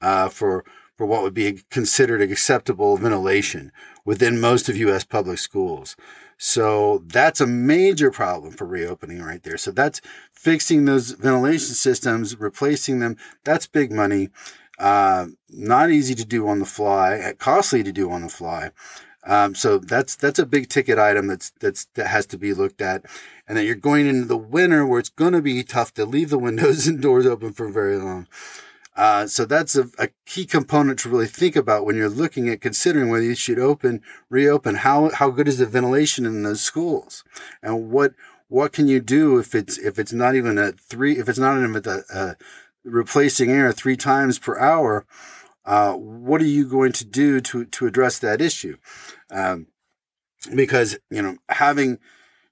uh, 0.00 0.28
for 0.28 0.64
for 0.96 1.06
what 1.06 1.22
would 1.22 1.34
be 1.34 1.62
considered 1.70 2.20
acceptable 2.20 2.96
ventilation 2.98 3.72
within 4.04 4.38
most 4.38 4.68
of 4.68 4.76
U.S. 4.76 5.02
public 5.02 5.38
schools. 5.38 5.96
So 6.42 7.02
that's 7.04 7.42
a 7.42 7.46
major 7.46 8.10
problem 8.10 8.52
for 8.52 8.66
reopening 8.66 9.20
right 9.22 9.42
there. 9.42 9.58
So 9.58 9.72
that's 9.72 10.00
fixing 10.32 10.86
those 10.86 11.10
ventilation 11.10 11.74
systems, 11.74 12.40
replacing 12.40 13.00
them. 13.00 13.18
That's 13.44 13.66
big 13.66 13.92
money. 13.92 14.30
Uh, 14.78 15.26
not 15.50 15.90
easy 15.90 16.14
to 16.14 16.24
do 16.24 16.48
on 16.48 16.58
the 16.58 16.64
fly, 16.64 17.34
costly 17.38 17.82
to 17.82 17.92
do 17.92 18.10
on 18.10 18.22
the 18.22 18.30
fly. 18.30 18.70
Um, 19.26 19.54
so 19.54 19.76
that's 19.76 20.16
that's 20.16 20.38
a 20.38 20.46
big 20.46 20.70
ticket 20.70 20.98
item 20.98 21.26
that's 21.26 21.50
that's 21.60 21.84
that 21.92 22.06
has 22.06 22.24
to 22.28 22.38
be 22.38 22.54
looked 22.54 22.80
at, 22.80 23.04
and 23.46 23.58
then 23.58 23.66
you're 23.66 23.74
going 23.74 24.06
into 24.06 24.24
the 24.24 24.38
winter 24.38 24.86
where 24.86 24.98
it's 24.98 25.10
going 25.10 25.34
to 25.34 25.42
be 25.42 25.62
tough 25.62 25.92
to 25.92 26.06
leave 26.06 26.30
the 26.30 26.38
windows 26.48 26.86
and 26.86 27.02
doors 27.02 27.26
open 27.26 27.52
for 27.52 27.68
very 27.68 27.98
long. 27.98 28.26
Uh, 29.00 29.26
so 29.26 29.46
that's 29.46 29.76
a, 29.76 29.88
a, 29.98 30.10
key 30.26 30.44
component 30.44 30.98
to 30.98 31.08
really 31.08 31.26
think 31.26 31.56
about 31.56 31.86
when 31.86 31.96
you're 31.96 32.06
looking 32.06 32.50
at 32.50 32.60
considering 32.60 33.08
whether 33.08 33.24
you 33.24 33.34
should 33.34 33.58
open, 33.58 34.02
reopen. 34.28 34.74
How 34.74 35.08
how 35.08 35.30
good 35.30 35.48
is 35.48 35.56
the 35.56 35.64
ventilation 35.64 36.26
in 36.26 36.42
those 36.42 36.60
schools, 36.60 37.24
and 37.62 37.90
what 37.90 38.12
what 38.48 38.74
can 38.74 38.88
you 38.88 39.00
do 39.00 39.38
if 39.38 39.54
it's 39.54 39.78
if 39.78 39.98
it's 39.98 40.12
not 40.12 40.34
even 40.34 40.58
a 40.58 40.72
three 40.72 41.16
if 41.16 41.30
it's 41.30 41.38
not 41.38 41.56
even 41.56 41.74
a, 41.76 42.02
a 42.14 42.36
replacing 42.84 43.50
air 43.50 43.72
three 43.72 43.96
times 43.96 44.38
per 44.38 44.58
hour? 44.58 45.06
Uh, 45.64 45.94
what 45.94 46.42
are 46.42 46.52
you 46.58 46.68
going 46.68 46.92
to 46.92 47.06
do 47.06 47.40
to 47.40 47.64
to 47.64 47.86
address 47.86 48.18
that 48.18 48.42
issue? 48.42 48.76
Um, 49.30 49.68
because 50.54 50.98
you 51.08 51.22
know 51.22 51.38
having 51.48 52.00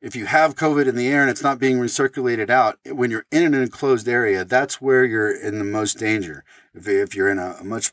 if 0.00 0.14
you 0.14 0.26
have 0.26 0.55
COVID 0.55 0.87
in 0.87 0.95
the 0.95 1.09
air 1.09 1.23
and 1.23 1.31
it's 1.31 1.43
not 1.43 1.59
being 1.59 1.78
recirculated 1.78 2.50
out, 2.50 2.78
when 2.87 3.11
you're 3.11 3.26
in 3.33 3.43
an 3.43 3.55
enclosed 3.55 4.09
area, 4.09 4.45
that's 4.45 4.81
where 4.81 5.05
you're 5.05 5.31
in 5.31 5.59
the 5.59 5.64
most 5.64 5.99
danger. 5.99 6.45
If, 6.75 6.87
if 6.87 7.14
you're 7.14 7.31
in 7.31 7.38
a, 7.38 7.62
much 7.64 7.93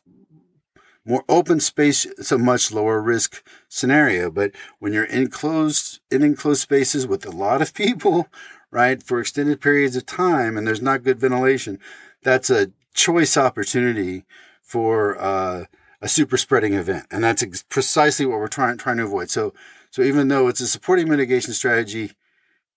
more 1.03 1.23
open 1.27 1.59
space, 1.59 2.05
it's 2.05 2.31
a 2.31 2.37
much 2.37 2.71
lower 2.71 3.01
risk 3.01 3.43
scenario. 3.67 4.29
But 4.29 4.51
when 4.79 4.93
you're 4.93 5.05
enclosed 5.05 5.99
in 6.11 6.21
enclosed 6.21 6.61
spaces 6.61 7.07
with 7.07 7.25
a 7.25 7.31
lot 7.31 7.61
of 7.61 7.73
people, 7.73 8.27
right, 8.71 9.01
for 9.01 9.19
extended 9.19 9.61
periods 9.61 9.95
of 9.95 10.05
time, 10.05 10.57
and 10.57 10.67
there's 10.67 10.81
not 10.81 11.03
good 11.03 11.19
ventilation, 11.19 11.79
that's 12.23 12.49
a 12.49 12.71
choice 12.93 13.37
opportunity 13.37 14.25
for 14.61 15.19
uh, 15.19 15.65
a 16.01 16.07
super 16.07 16.37
spreading 16.37 16.73
event, 16.73 17.05
and 17.09 17.23
that's 17.23 17.43
ex- 17.43 17.63
precisely 17.63 18.25
what 18.25 18.39
we're 18.39 18.47
trying 18.47 18.77
trying 18.77 18.97
to 18.97 19.03
avoid. 19.03 19.29
So 19.29 19.53
so 19.95 20.01
even 20.01 20.27
though 20.27 20.49
it's 20.49 20.59
a 20.59 20.67
supporting 20.67 21.07
mitigation 21.07 21.53
strategy, 21.53 22.11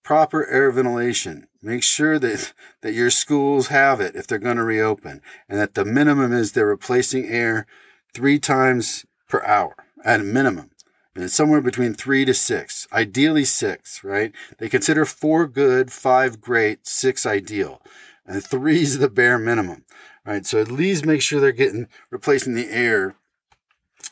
proper 0.03 0.47
air 0.47 0.71
ventilation, 0.71 1.49
make 1.61 1.83
sure 1.83 2.17
that, 2.17 2.53
that 2.81 2.93
your 2.93 3.09
schools 3.09 3.67
have 3.67 3.99
it 3.99 4.15
if 4.15 4.25
they're 4.25 4.37
going 4.37 4.55
to 4.55 4.63
reopen 4.63 5.21
and 5.49 5.59
that 5.59 5.73
the 5.73 5.83
minimum 5.83 6.31
is 6.31 6.53
they're 6.53 6.65
replacing 6.65 7.25
air 7.25 7.65
three 8.13 8.39
times 8.39 9.05
per 9.27 9.43
hour 9.43 9.75
at 10.05 10.21
a 10.21 10.23
minimum. 10.23 10.71
And 11.13 11.25
it's 11.25 11.33
somewhere 11.33 11.59
between 11.59 11.93
three 11.93 12.23
to 12.23 12.33
six, 12.33 12.87
ideally 12.93 13.43
six, 13.43 14.01
right? 14.01 14.31
They 14.57 14.69
consider 14.69 15.03
four 15.03 15.45
good, 15.45 15.91
five 15.91 16.39
great, 16.39 16.87
six 16.87 17.25
ideal. 17.25 17.81
And 18.25 18.41
three 18.41 18.83
is 18.83 18.99
the 18.99 19.09
bare 19.09 19.37
minimum, 19.37 19.83
right? 20.25 20.45
So 20.45 20.61
at 20.61 20.71
least 20.71 21.05
make 21.05 21.21
sure 21.21 21.41
they're 21.41 21.51
getting, 21.51 21.89
replacing 22.11 22.53
the 22.55 22.69
air 22.69 23.15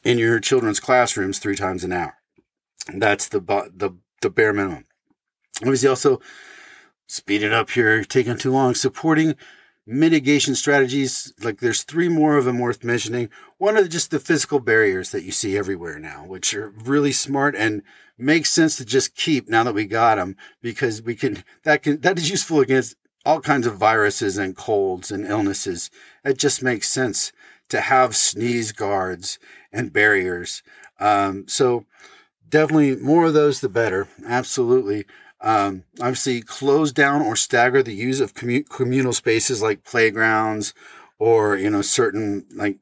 in 0.04 0.18
your 0.18 0.42
children's 0.42 0.82
classrooms 0.82 1.40
three 1.40 1.56
times 1.56 1.86
an 1.86 1.94
hour. 1.94 2.18
That's 2.94 3.28
the 3.28 3.40
the 3.40 3.96
the 4.22 4.30
bare 4.30 4.54
minimum. 4.54 4.86
Obviously, 5.62 5.90
also 5.90 6.22
speed 7.08 7.44
it 7.44 7.54
up 7.54 7.72
here, 7.72 8.04
taking 8.04 8.38
too 8.38 8.52
long. 8.52 8.76
Supporting 8.76 9.36
mitigation 9.86 10.54
strategies, 10.54 11.34
like 11.42 11.60
there's 11.60 11.84
three 11.84 12.10
more 12.10 12.38
of 12.38 12.46
them 12.46 12.60
worth 12.60 12.84
mentioning. 12.84 13.30
One 13.58 13.78
are 13.78 13.88
just 13.88 14.12
the 14.12 14.20
physical 14.20 14.60
barriers 14.60 15.12
that 15.12 15.24
you 15.24 15.32
see 15.32 15.58
everywhere 15.58 15.98
now, 15.98 16.26
which 16.26 16.54
are 16.54 16.70
really 16.70 17.14
smart 17.14 17.56
and 17.56 17.82
makes 18.18 18.50
sense 18.50 18.76
to 18.78 18.86
just 18.86 19.16
keep 19.16 19.48
now 19.48 19.64
that 19.64 19.74
we 19.74 19.86
got 19.86 20.16
them 20.16 20.36
because 20.62 21.02
we 21.02 21.16
can 21.16 21.44
that 21.64 21.84
can 21.84 22.02
that 22.02 22.18
is 22.18 22.30
useful 22.30 22.60
against 22.60 22.96
all 23.26 23.42
kinds 23.42 23.68
of 23.68 23.78
viruses 23.78 24.38
and 24.38 24.56
colds 24.56 25.12
and 25.12 25.26
illnesses. 25.26 25.90
It 26.24 26.38
just 26.38 26.62
makes 26.62 26.90
sense 26.90 27.32
to 27.70 27.82
have 27.82 28.16
sneeze 28.16 28.72
guards 28.72 29.40
and 29.72 29.92
barriers. 29.92 30.64
Um, 31.00 31.46
so 31.48 31.86
definitely 32.48 32.96
more 32.96 33.26
of 33.26 33.34
those 33.34 33.62
the 33.62 33.70
better. 33.70 34.08
Absolutely. 34.26 35.06
Um, 35.42 35.84
obviously, 36.00 36.42
close 36.42 36.92
down 36.92 37.22
or 37.22 37.36
stagger 37.36 37.84
the 37.84 37.94
use 37.94 38.20
of 38.20 38.34
commu- 38.34 38.68
communal 38.70 39.14
spaces 39.14 39.62
like 39.62 39.84
playgrounds 39.84 40.74
or 41.20 41.56
you 41.56 41.70
know 41.70 41.82
certain 41.82 42.46
like 42.56 42.78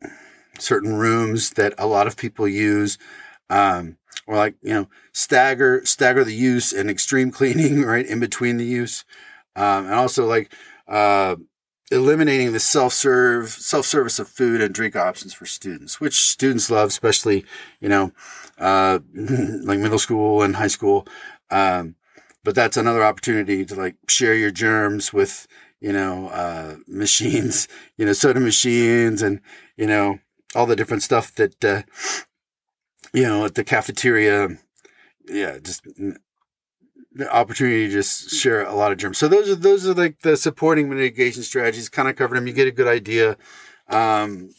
certain 0.59 0.95
rooms 0.95 1.51
that 1.51 1.73
a 1.77 1.87
lot 1.87 2.07
of 2.07 2.17
people 2.17 2.47
use. 2.47 2.97
Um, 3.49 3.97
or 4.27 4.35
like 4.37 4.55
you 4.61 4.73
know 4.73 4.89
stagger 5.11 5.85
stagger 5.85 6.23
the 6.23 6.33
use 6.33 6.73
and 6.73 6.89
extreme 6.89 7.31
cleaning 7.37 7.83
right 7.83 8.05
in 8.05 8.19
between 8.19 8.57
the 8.57 8.65
use, 8.65 9.03
um, 9.55 9.85
and 9.85 9.93
also 9.93 10.25
like 10.25 10.53
uh, 10.87 11.35
eliminating 11.91 12.51
the 12.51 12.59
self-serve 12.59 13.49
self-service 13.49 14.17
of 14.17 14.27
food 14.27 14.59
and 14.59 14.73
drink 14.73 14.95
options 14.95 15.33
for 15.35 15.45
students 15.45 15.99
which 15.99 16.19
students 16.19 16.71
love 16.71 16.89
especially 16.89 17.45
you 17.79 17.87
know 17.87 18.11
uh, 18.57 18.99
like 19.13 19.79
middle 19.79 19.99
school 19.99 20.41
and 20.41 20.55
high 20.55 20.67
school. 20.67 21.07
Um, 21.49 21.95
but 22.43 22.55
that's 22.55 22.77
another 22.77 23.03
opportunity 23.03 23.65
to 23.65 23.75
like 23.75 23.95
share 24.07 24.35
your 24.35 24.51
germs 24.51 25.11
with 25.11 25.47
you 25.81 25.91
know 25.91 26.29
uh, 26.29 26.75
machines 26.87 27.67
you 27.97 28.05
know 28.05 28.13
soda 28.13 28.39
machines 28.39 29.21
and 29.21 29.41
you 29.77 29.87
know 29.87 30.19
all 30.55 30.65
the 30.65 30.75
different 30.75 31.03
stuff 31.03 31.33
that 31.35 31.63
uh, 31.63 31.81
you 33.13 33.23
know 33.23 33.45
at 33.45 33.55
the 33.55 33.63
cafeteria. 33.63 34.57
Yeah 35.27 35.57
just 35.57 35.81
the 37.15 37.33
opportunity 37.33 37.87
to 37.87 37.91
just 37.91 38.29
share 38.29 38.63
a 38.65 38.75
lot 38.75 38.91
of 38.91 38.97
germs. 38.97 39.17
So 39.17 39.27
those 39.27 39.49
are 39.49 39.55
those 39.55 39.87
are 39.87 39.93
like 39.93 40.19
the 40.19 40.35
supporting 40.35 40.89
mitigation 40.89 41.43
strategies. 41.43 41.89
Kind 41.89 42.09
of 42.09 42.15
covered 42.15 42.35
them. 42.35 42.45
You 42.45 42.53
get 42.53 42.67
a 42.67 42.71
good 42.71 42.87
idea. 42.87 43.37
Um, 43.87 44.51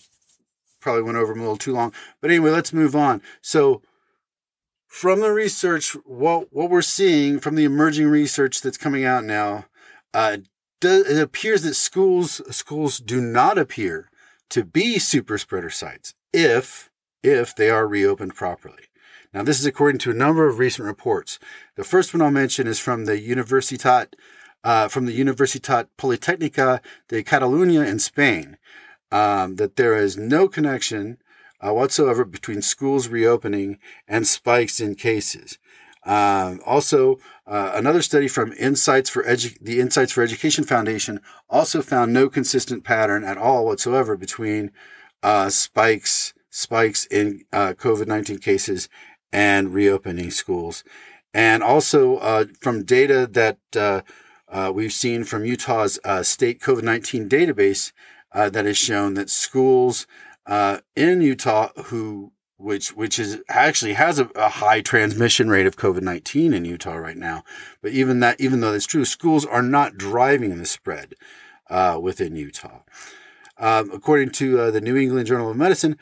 probably 0.80 1.02
went 1.02 1.18
over 1.18 1.32
them 1.32 1.40
a 1.40 1.42
little 1.42 1.56
too 1.56 1.72
long, 1.72 1.92
but 2.20 2.30
anyway, 2.30 2.50
let's 2.50 2.72
move 2.72 2.96
on. 2.96 3.20
So 3.42 3.82
from 4.86 5.20
the 5.20 5.32
research, 5.32 5.96
what 6.06 6.52
what 6.52 6.70
we're 6.70 6.82
seeing 6.82 7.38
from 7.40 7.56
the 7.56 7.64
emerging 7.64 8.06
research 8.06 8.62
that's 8.62 8.78
coming 8.78 9.04
out 9.04 9.24
now, 9.24 9.66
uh, 10.14 10.38
it 10.82 11.18
appears 11.18 11.62
that 11.62 11.74
schools 11.74 12.40
schools 12.54 12.98
do 12.98 13.20
not 13.20 13.58
appear 13.58 14.10
to 14.48 14.64
be 14.64 14.98
super 14.98 15.36
spreader 15.36 15.70
sites 15.70 16.14
if 16.32 16.90
if 17.22 17.54
they 17.54 17.68
are 17.68 17.86
reopened 17.86 18.34
properly. 18.34 18.84
Now, 19.36 19.42
this 19.42 19.60
is 19.60 19.66
according 19.66 19.98
to 19.98 20.10
a 20.10 20.14
number 20.14 20.48
of 20.48 20.58
recent 20.58 20.86
reports. 20.86 21.38
The 21.74 21.84
first 21.84 22.14
one 22.14 22.22
I'll 22.22 22.30
mention 22.30 22.66
is 22.66 22.78
from 22.78 23.04
the 23.04 23.20
Universitat 23.20 24.14
uh, 24.64 24.88
from 24.88 25.04
the 25.04 25.12
Universitat 25.12 25.88
Politècnica 25.98 26.80
de 27.08 27.22
Catalunya 27.22 27.86
in 27.86 27.98
Spain 27.98 28.56
um, 29.12 29.56
that 29.56 29.76
there 29.76 29.94
is 29.94 30.16
no 30.16 30.48
connection 30.48 31.18
uh, 31.60 31.70
whatsoever 31.74 32.24
between 32.24 32.62
schools 32.62 33.08
reopening 33.08 33.78
and 34.08 34.26
spikes 34.26 34.80
in 34.80 34.94
cases. 34.94 35.58
Um, 36.06 36.62
also, 36.64 37.18
uh, 37.46 37.72
another 37.74 38.00
study 38.00 38.28
from 38.28 38.54
Insights 38.54 39.10
for 39.10 39.22
Edu- 39.22 39.58
the 39.60 39.80
Insights 39.80 40.12
for 40.12 40.22
Education 40.22 40.64
Foundation 40.64 41.20
also 41.50 41.82
found 41.82 42.10
no 42.10 42.30
consistent 42.30 42.84
pattern 42.84 43.22
at 43.22 43.36
all 43.36 43.66
whatsoever 43.66 44.16
between 44.16 44.70
uh, 45.22 45.50
spikes 45.50 46.32
spikes 46.48 47.04
in 47.10 47.44
uh, 47.52 47.74
COVID 47.74 48.06
nineteen 48.06 48.38
cases 48.38 48.88
and 49.36 49.74
reopening 49.74 50.30
schools, 50.30 50.82
and 51.34 51.62
also 51.62 52.16
uh, 52.16 52.46
from 52.58 52.84
data 52.84 53.28
that 53.30 53.58
uh, 53.76 54.00
uh, 54.48 54.72
we've 54.74 54.94
seen 54.94 55.24
from 55.24 55.44
Utah's 55.44 55.98
state 56.22 56.58
COVID 56.60 56.82
nineteen 56.82 57.28
database 57.28 57.92
that 58.32 58.64
has 58.64 58.78
shown 58.78 59.14
that 59.14 59.28
schools 59.28 60.06
in 60.96 61.20
Utah 61.20 61.68
who 61.88 62.32
which 62.58 62.96
which 62.96 63.18
is 63.18 63.42
actually 63.48 63.94
has 63.94 64.18
a, 64.18 64.30
a 64.34 64.48
high 64.48 64.80
transmission 64.80 65.50
rate 65.50 65.66
of 65.66 65.76
COVID 65.76 66.02
nineteen 66.02 66.54
in 66.54 66.64
Utah 66.64 66.96
right 66.96 67.16
now. 67.18 67.44
But 67.82 67.92
even 67.92 68.20
that, 68.20 68.40
even 68.40 68.60
though 68.60 68.72
that's 68.72 68.86
true, 68.86 69.04
schools 69.04 69.44
are 69.44 69.62
not 69.62 69.98
driving 69.98 70.56
the 70.58 70.66
spread 70.66 71.14
uh, 71.68 71.98
within 72.00 72.36
Utah. 72.36 72.80
Um, 73.58 73.90
according 73.92 74.30
to 74.30 74.60
uh, 74.60 74.70
the 74.70 74.80
New 74.80 74.96
England 74.96 75.26
Journal 75.26 75.50
of 75.50 75.56
Medicine, 75.56 75.96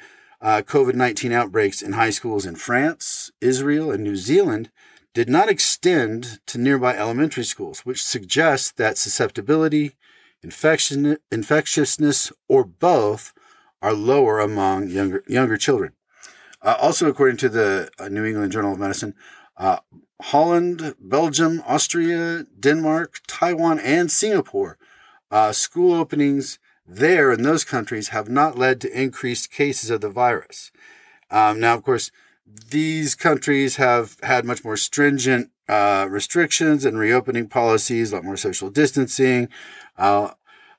uh, 0.45 0.63
COVID 0.63 0.95
nineteen 0.95 1.33
outbreaks 1.33 1.83
in 1.83 1.93
high 1.93 2.11
schools 2.11 2.47
in 2.47 2.55
France, 2.57 3.33
Israel, 3.41 3.91
and 3.91 4.05
New 4.05 4.17
Zealand 4.17 4.71
did 5.15 5.29
not 5.29 5.49
extend 5.49 6.41
to 6.47 6.59
nearby 6.59 6.97
elementary 6.97 7.45
schools, 7.45 7.81
which 7.87 8.05
suggests 8.05 8.71
that 8.73 8.99
susceptibility, 8.99 9.97
infection, 10.43 11.17
infectiousness, 11.33 12.33
or 12.49 12.65
both 12.65 13.33
are 13.81 13.95
lower 13.95 14.39
among 14.39 14.89
younger 14.89 15.25
younger 15.27 15.57
children. 15.57 15.93
Uh, 16.61 16.77
also, 16.81 17.09
according 17.09 17.39
to 17.39 17.49
the 17.49 17.91
uh, 17.99 18.09
New 18.09 18.25
England 18.25 18.53
Journal 18.53 18.73
of 18.73 18.79
Medicine, 18.79 19.15
uh, 19.57 19.79
Holland, 20.23 20.95
Belgium, 20.99 21.63
Austria, 21.67 22.47
Denmark, 22.59 23.21
Taiwan, 23.27 23.79
and 23.81 24.11
Singapore, 24.11 24.79
uh, 25.31 25.53
school 25.53 25.93
openings 25.95 26.59
there 26.87 27.33
in 27.33 27.43
those 27.43 27.65
countries 27.65 28.09
have 28.09 28.29
not 28.29 28.59
led 28.59 28.81
to 28.81 29.01
increased 29.01 29.51
cases 29.51 29.91
of 29.91 30.01
the 30.01 30.11
virus. 30.11 30.71
Um, 31.31 31.61
now, 31.61 31.75
of 31.75 31.83
course, 31.83 32.11
these 32.71 33.15
countries 33.15 33.77
have 33.77 34.17
had 34.23 34.45
much 34.45 34.65
more 34.65 34.77
stringent 34.77 35.51
uh, 35.69 36.07
restrictions 36.09 36.85
and 36.85 36.99
reopening 36.99 37.49
policies, 37.49 38.13
a 38.13 38.17
lot 38.17 38.25
more 38.25 38.37
social 38.37 38.71
distancing, 38.71 39.49
uh, 39.97 40.31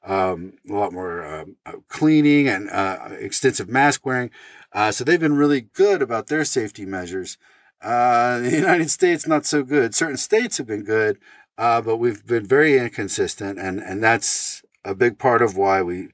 um, 0.03 0.53
a 0.69 0.74
lot 0.74 0.93
more 0.93 1.25
uh, 1.25 1.45
cleaning 1.88 2.47
and 2.47 2.69
uh, 2.69 3.09
extensive 3.19 3.67
mask 3.67 4.05
wearing. 4.05 4.29
Uh, 4.71 4.91
so 4.91 5.03
they've 5.03 5.19
been 5.19 5.38
really 5.38 5.62
good 5.62 6.01
about 6.01 6.27
their 6.27 6.45
safety 6.45 6.85
measures. 6.85 7.38
Uh, 7.81 8.39
the 8.39 8.51
United 8.55 8.91
States, 8.91 9.27
not 9.27 9.45
so 9.45 9.63
good. 9.63 9.95
Certain 9.95 10.17
states 10.17 10.57
have 10.57 10.67
been 10.67 10.83
good, 10.83 11.17
but 11.57 11.97
we've 11.97 12.25
been 12.25 12.45
very 12.45 12.77
inconsistent, 12.77 13.57
and, 13.57 13.79
and 13.79 14.03
that's 14.03 14.64
a 14.85 14.95
big 14.95 15.19
part 15.19 15.41
of 15.41 15.57
why 15.57 15.81
we 15.81 16.09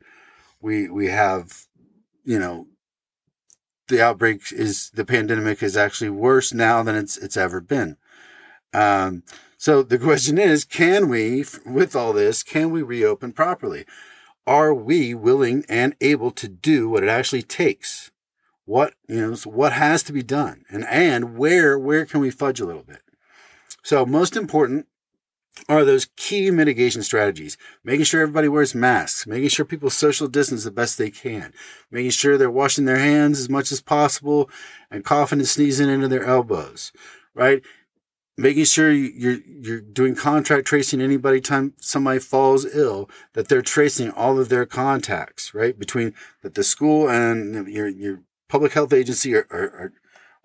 we 0.61 0.89
we 0.89 1.07
have, 1.07 1.67
you 2.23 2.39
know, 2.39 2.67
the 3.87 4.01
outbreak 4.01 4.51
is 4.51 4.89
the 4.91 5.05
pandemic 5.05 5.61
is 5.61 5.77
actually 5.77 6.09
worse 6.09 6.53
now 6.53 6.81
than 6.81 6.95
it's 6.95 7.17
it's 7.17 7.37
ever 7.37 7.61
been. 7.61 7.97
Um, 8.73 9.23
so 9.57 9.83
the 9.83 9.99
question 10.09 10.37
is, 10.37 10.65
can 10.65 11.09
we, 11.09 11.45
with 11.65 11.95
all 11.95 12.13
this, 12.13 12.41
can 12.43 12.71
we 12.71 12.81
reopen 12.81 13.33
properly? 13.33 13.85
Are 14.47 14.73
we 14.73 15.13
willing 15.13 15.65
and 15.69 15.95
able 16.01 16.31
to 16.31 16.47
do 16.47 16.89
what 16.89 17.03
it 17.03 17.09
actually 17.09 17.43
takes? 17.43 18.11
what 18.65 18.93
you 19.07 19.19
know 19.19 19.35
so 19.35 19.49
what 19.49 19.73
has 19.73 20.03
to 20.03 20.13
be 20.13 20.23
done 20.23 20.63
and 20.69 20.85
and 20.85 21.38
where 21.38 21.77
where 21.77 22.05
can 22.05 22.21
we 22.21 22.31
fudge 22.31 22.60
a 22.60 22.65
little 22.65 22.84
bit 22.84 23.01
so 23.84 24.05
most 24.05 24.36
important 24.36 24.88
are 25.67 25.83
those 25.83 26.07
key 26.15 26.49
mitigation 26.49 27.03
strategies. 27.03 27.57
Making 27.83 28.05
sure 28.05 28.21
everybody 28.21 28.47
wears 28.47 28.73
masks. 28.73 29.27
Making 29.27 29.49
sure 29.49 29.65
people 29.65 29.89
social 29.89 30.27
distance 30.27 30.63
the 30.63 30.71
best 30.71 30.97
they 30.97 31.11
can. 31.11 31.53
Making 31.91 32.11
sure 32.11 32.37
they're 32.37 32.49
washing 32.49 32.85
their 32.85 32.99
hands 32.99 33.39
as 33.39 33.49
much 33.49 33.71
as 33.71 33.81
possible 33.81 34.49
and 34.89 35.03
coughing 35.05 35.39
and 35.39 35.47
sneezing 35.47 35.89
into 35.89 36.07
their 36.07 36.23
elbows 36.23 36.91
right? 37.33 37.61
Making 38.37 38.65
sure 38.65 38.91
you're 38.91 39.39
you're 39.45 39.81
doing 39.81 40.15
contact 40.15 40.65
tracing 40.65 41.01
anybody 41.01 41.41
time 41.41 41.73
somebody 41.77 42.19
falls 42.19 42.65
ill 42.73 43.09
that 43.33 43.49
they're 43.49 43.61
tracing 43.61 44.09
all 44.11 44.39
of 44.39 44.49
their 44.49 44.65
contacts 44.65 45.53
right? 45.53 45.77
Between 45.77 46.13
that 46.41 46.55
the 46.55 46.63
school 46.63 47.09
and 47.09 47.67
your 47.67 47.87
your 47.87 48.21
public 48.49 48.73
health 48.73 48.93
agency 48.93 49.35
are 49.35 49.47
are, 49.51 49.93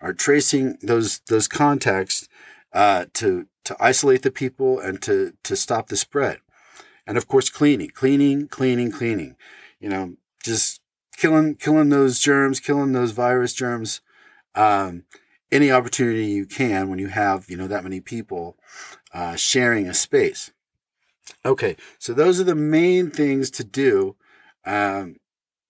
are 0.01 0.13
tracing 0.13 0.79
those 0.83 1.21
those 1.29 1.49
contacts 1.49 2.29
uh, 2.73 3.07
to 3.15 3.47
to 3.67 3.77
isolate 3.81 4.23
the 4.23 4.31
people 4.31 4.81
and 4.81 5.03
to 5.03 5.35
to 5.43 5.57
stop 5.57 5.89
the 5.89 5.97
spread, 5.97 6.39
and 7.07 7.19
of 7.19 7.29
course 7.29 7.51
cleaning, 7.51 7.91
cleaning, 7.91 8.49
cleaning, 8.49 8.91
cleaning. 8.91 9.37
You 9.81 9.89
know, 9.89 10.15
just 10.43 10.81
killing 11.17 11.57
killing 11.57 11.91
those 11.91 12.19
germs, 12.19 12.61
killing 12.61 12.93
those 12.93 13.13
virus 13.13 13.53
germs. 13.53 14.01
Um, 14.55 15.05
any 15.53 15.71
opportunity 15.71 16.25
you 16.27 16.47
can 16.47 16.89
when 16.89 16.99
you 16.99 17.09
have 17.09 17.49
you 17.49 17.57
know 17.57 17.69
that 17.69 17.85
many 17.85 18.01
people 18.01 18.57
uh, 19.13 19.37
sharing 19.37 19.89
a 19.89 19.95
space. 19.95 20.53
Okay, 21.45 21.77
so 21.99 22.13
those 22.15 22.41
are 22.41 22.45
the 22.45 22.55
main 22.55 23.11
things 23.11 23.51
to 23.53 23.65
do. 23.65 24.17
Um, 24.65 25.17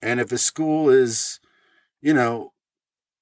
and 0.03 0.21
if 0.21 0.31
a 0.33 0.39
school 0.39 0.89
is 0.89 1.41
you 2.01 2.15
know, 2.15 2.53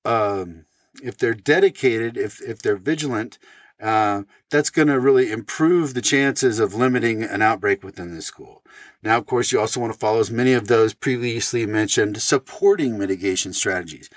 um, 0.05 0.67
if 1.03 1.17
they're 1.17 1.35
dedicated, 1.35 2.17
if 2.17 2.43
if 2.43 2.61
they're 2.61 2.77
vigilant, 2.77 3.39
uh, 3.83 4.23
that's 4.51 4.71
going 4.71 4.89
to 4.89 5.01
really 5.01 5.31
improve 5.31 5.95
the 5.95 6.03
chances 6.03 6.59
of 6.59 6.75
limiting 6.75 7.23
an 7.23 7.43
outbreak 7.43 7.83
within 7.83 8.15
the 8.15 8.23
school. 8.23 8.63
Now, 9.03 9.19
of 9.19 9.27
course, 9.27 9.53
you 9.53 9.61
also 9.61 9.81
want 9.81 9.93
to 9.93 9.99
follow 9.99 10.21
as 10.21 10.31
many 10.31 10.53
of 10.53 10.69
those 10.69 10.95
previously 10.95 11.67
mentioned 11.67 12.23
supporting 12.23 12.99
mitigation 12.99 13.53
strategies. 13.53 14.09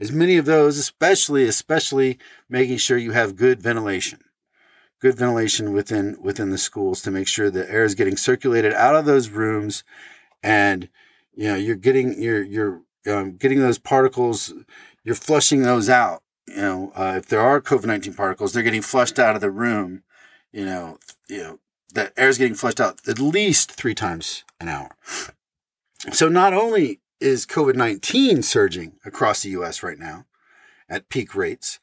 As 0.00 0.10
many 0.10 0.36
of 0.36 0.46
those, 0.46 0.78
especially 0.78 1.46
especially 1.46 2.18
making 2.48 2.78
sure 2.78 2.98
you 2.98 3.12
have 3.12 3.36
good 3.36 3.62
ventilation, 3.62 4.20
good 4.98 5.16
ventilation 5.16 5.72
within 5.72 6.16
within 6.20 6.50
the 6.50 6.58
schools 6.58 7.02
to 7.02 7.10
make 7.10 7.28
sure 7.28 7.50
the 7.50 7.70
air 7.70 7.84
is 7.84 7.94
getting 7.94 8.16
circulated 8.16 8.72
out 8.72 8.96
of 8.96 9.04
those 9.04 9.28
rooms, 9.28 9.84
and 10.42 10.88
you 11.34 11.46
know 11.46 11.54
you're 11.54 11.76
getting 11.76 12.20
you're 12.20 12.42
you're 12.42 12.82
um, 13.06 13.36
getting 13.36 13.60
those 13.60 13.78
particles, 13.78 14.52
you're 15.04 15.14
flushing 15.14 15.62
those 15.62 15.88
out. 15.88 16.21
You 16.46 16.56
know, 16.56 16.92
uh, 16.94 17.14
if 17.16 17.26
there 17.26 17.40
are 17.40 17.60
COVID 17.60 17.84
nineteen 17.84 18.14
particles, 18.14 18.52
they're 18.52 18.62
getting 18.62 18.82
flushed 18.82 19.18
out 19.18 19.34
of 19.34 19.40
the 19.40 19.50
room. 19.50 20.02
You 20.52 20.64
know, 20.64 20.98
you 21.28 21.38
know 21.38 21.58
that 21.94 22.12
air 22.16 22.28
is 22.28 22.38
getting 22.38 22.54
flushed 22.54 22.80
out 22.80 23.00
at 23.06 23.18
least 23.18 23.72
three 23.72 23.94
times 23.94 24.44
an 24.60 24.68
hour. 24.68 24.90
So 26.12 26.28
not 26.28 26.52
only 26.52 27.00
is 27.20 27.46
COVID 27.46 27.74
nineteen 27.74 28.42
surging 28.42 28.94
across 29.04 29.42
the 29.42 29.50
U.S. 29.50 29.82
right 29.82 29.98
now 29.98 30.26
at 30.88 31.08
peak 31.08 31.34
rates, 31.34 31.78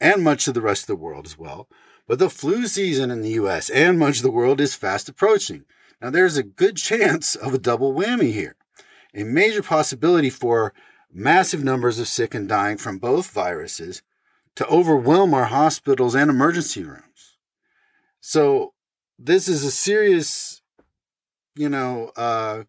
and 0.00 0.22
much 0.22 0.48
of 0.48 0.54
the 0.54 0.60
rest 0.60 0.82
of 0.82 0.88
the 0.88 0.96
world 0.96 1.26
as 1.26 1.38
well, 1.38 1.68
but 2.06 2.18
the 2.18 2.30
flu 2.30 2.66
season 2.66 3.10
in 3.10 3.22
the 3.22 3.30
U.S. 3.30 3.70
and 3.70 3.98
much 3.98 4.16
of 4.16 4.22
the 4.22 4.30
world 4.30 4.60
is 4.60 4.74
fast 4.74 5.08
approaching. 5.08 5.64
Now, 6.02 6.10
there's 6.10 6.36
a 6.36 6.42
good 6.42 6.76
chance 6.90 7.34
of 7.34 7.54
a 7.54 7.58
double 7.58 7.94
whammy 7.94 8.32
here 8.32 8.56
a 9.14 9.24
major 9.24 9.62
possibility 9.62 10.30
for 10.30 10.74
massive 11.14 11.62
numbers 11.62 11.98
of 11.98 12.08
sick 12.08 12.34
and 12.34 12.48
dying 12.48 12.76
from 12.76 12.98
both 12.98 13.30
viruses 13.30 14.02
to 14.56 14.66
overwhelm 14.66 15.32
our 15.32 15.46
hospitals 15.46 16.14
and 16.14 16.30
emergency 16.30 16.82
rooms. 16.82 17.38
So, 18.20 18.72
this 19.18 19.48
is 19.48 19.64
a 19.64 19.70
serious, 19.70 20.60
you 21.54 21.68
know, 21.68 22.10
uh, 22.16 22.64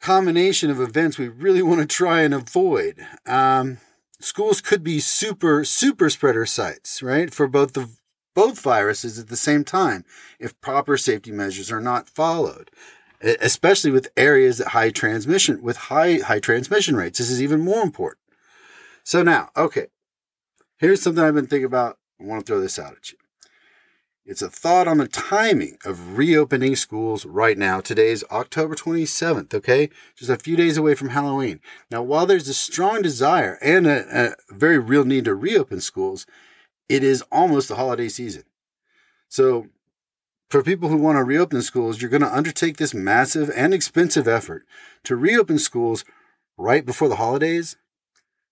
combination 0.00 0.70
of 0.70 0.80
events 0.80 1.18
we 1.18 1.28
really 1.28 1.62
want 1.68 1.80
to 1.80 1.86
try 1.86 2.22
and 2.22 2.32
avoid. 2.32 3.04
Um, 3.26 3.78
schools 4.20 4.60
could 4.60 4.84
be 4.84 5.00
super, 5.00 5.64
super 5.64 6.08
spreader 6.10 6.46
sites, 6.46 7.02
right, 7.02 7.32
for 7.32 7.48
both 7.48 7.72
the 7.72 7.88
both 8.34 8.60
viruses 8.60 9.18
at 9.18 9.26
the 9.26 9.36
same 9.36 9.64
time 9.64 10.04
if 10.38 10.60
proper 10.60 10.96
safety 10.96 11.32
measures 11.32 11.72
are 11.72 11.80
not 11.80 12.08
followed 12.08 12.70
especially 13.20 13.90
with 13.90 14.10
areas 14.16 14.58
that 14.58 14.68
high 14.68 14.90
transmission 14.90 15.62
with 15.62 15.76
high 15.76 16.18
high 16.18 16.40
transmission 16.40 16.96
rates. 16.96 17.18
This 17.18 17.30
is 17.30 17.42
even 17.42 17.60
more 17.60 17.82
important. 17.82 18.20
So 19.04 19.22
now, 19.22 19.50
okay, 19.56 19.86
here's 20.78 21.02
something 21.02 21.22
I've 21.22 21.34
been 21.34 21.46
thinking 21.46 21.66
about. 21.66 21.98
I 22.20 22.24
want 22.24 22.44
to 22.44 22.52
throw 22.52 22.60
this 22.60 22.78
out 22.78 22.96
at 22.96 23.10
you. 23.10 23.18
It's 24.28 24.42
a 24.42 24.50
thought 24.50 24.86
on 24.86 24.98
the 24.98 25.08
timing 25.08 25.78
of 25.86 26.18
reopening 26.18 26.76
schools 26.76 27.24
right 27.24 27.56
now. 27.56 27.80
Today 27.80 28.08
is 28.08 28.26
October 28.30 28.74
27th, 28.74 29.54
okay? 29.54 29.88
Just 30.16 30.30
a 30.30 30.36
few 30.36 30.54
days 30.54 30.76
away 30.76 30.94
from 30.94 31.08
Halloween. 31.08 31.60
Now, 31.90 32.02
while 32.02 32.26
there's 32.26 32.46
a 32.46 32.52
strong 32.52 33.00
desire 33.00 33.58
and 33.62 33.86
a, 33.86 34.34
a 34.50 34.54
very 34.54 34.78
real 34.78 35.06
need 35.06 35.24
to 35.24 35.34
reopen 35.34 35.80
schools, 35.80 36.26
it 36.90 37.02
is 37.02 37.22
almost 37.32 37.68
the 37.68 37.76
holiday 37.76 38.10
season. 38.10 38.42
So 39.30 39.68
for 40.48 40.62
people 40.62 40.88
who 40.88 40.96
want 40.96 41.16
to 41.16 41.24
reopen 41.24 41.62
schools, 41.62 42.00
you're 42.00 42.10
going 42.10 42.22
to 42.22 42.34
undertake 42.34 42.78
this 42.78 42.94
massive 42.94 43.50
and 43.54 43.74
expensive 43.74 44.26
effort 44.26 44.66
to 45.04 45.16
reopen 45.16 45.58
schools 45.58 46.04
right 46.56 46.86
before 46.86 47.08
the 47.08 47.16
holidays. 47.16 47.76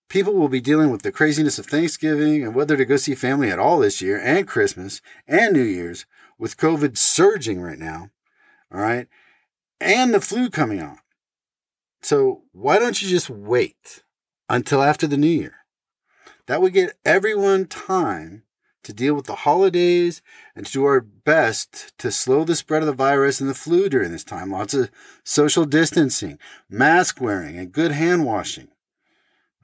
People 0.09 0.35
will 0.35 0.47
be 0.47 0.61
dealing 0.61 0.91
with 0.91 1.01
the 1.01 1.11
craziness 1.11 1.59
of 1.59 1.65
Thanksgiving 1.65 2.43
and 2.43 2.55
whether 2.55 2.77
to 2.77 2.85
go 2.85 2.97
see 2.97 3.15
family 3.15 3.49
at 3.49 3.59
all 3.59 3.79
this 3.79 4.01
year, 4.01 4.19
and 4.19 4.47
Christmas 4.47 5.01
and 5.27 5.53
New 5.53 5.63
Year's, 5.63 6.05
with 6.37 6.57
COVID 6.57 6.97
surging 6.97 7.59
right 7.61 7.79
now. 7.79 8.11
All 8.71 8.79
right. 8.79 9.07
And 9.81 10.13
the 10.13 10.21
flu 10.21 10.49
coming 10.49 10.81
on. 10.81 10.99
So 12.01 12.43
why 12.51 12.79
don't 12.79 13.01
you 13.01 13.09
just 13.09 13.29
wait 13.29 14.03
until 14.47 14.81
after 14.81 15.07
the 15.07 15.17
new 15.17 15.27
year? 15.27 15.55
That 16.45 16.61
would 16.61 16.73
get 16.73 16.97
everyone 17.03 17.65
time 17.65 18.43
to 18.83 18.93
deal 18.93 19.13
with 19.13 19.25
the 19.25 19.35
holidays 19.35 20.21
and 20.55 20.65
to 20.65 20.71
do 20.71 20.85
our 20.85 21.01
best 21.01 21.97
to 21.97 22.11
slow 22.11 22.43
the 22.43 22.55
spread 22.55 22.81
of 22.81 22.87
the 22.87 22.93
virus 22.93 23.41
and 23.41 23.49
the 23.49 23.53
flu 23.53 23.89
during 23.89 24.11
this 24.11 24.23
time. 24.23 24.51
Lots 24.51 24.73
of 24.73 24.89
social 25.23 25.65
distancing, 25.65 26.39
mask 26.69 27.19
wearing, 27.19 27.57
and 27.57 27.71
good 27.71 27.91
hand 27.91 28.25
washing. 28.25 28.69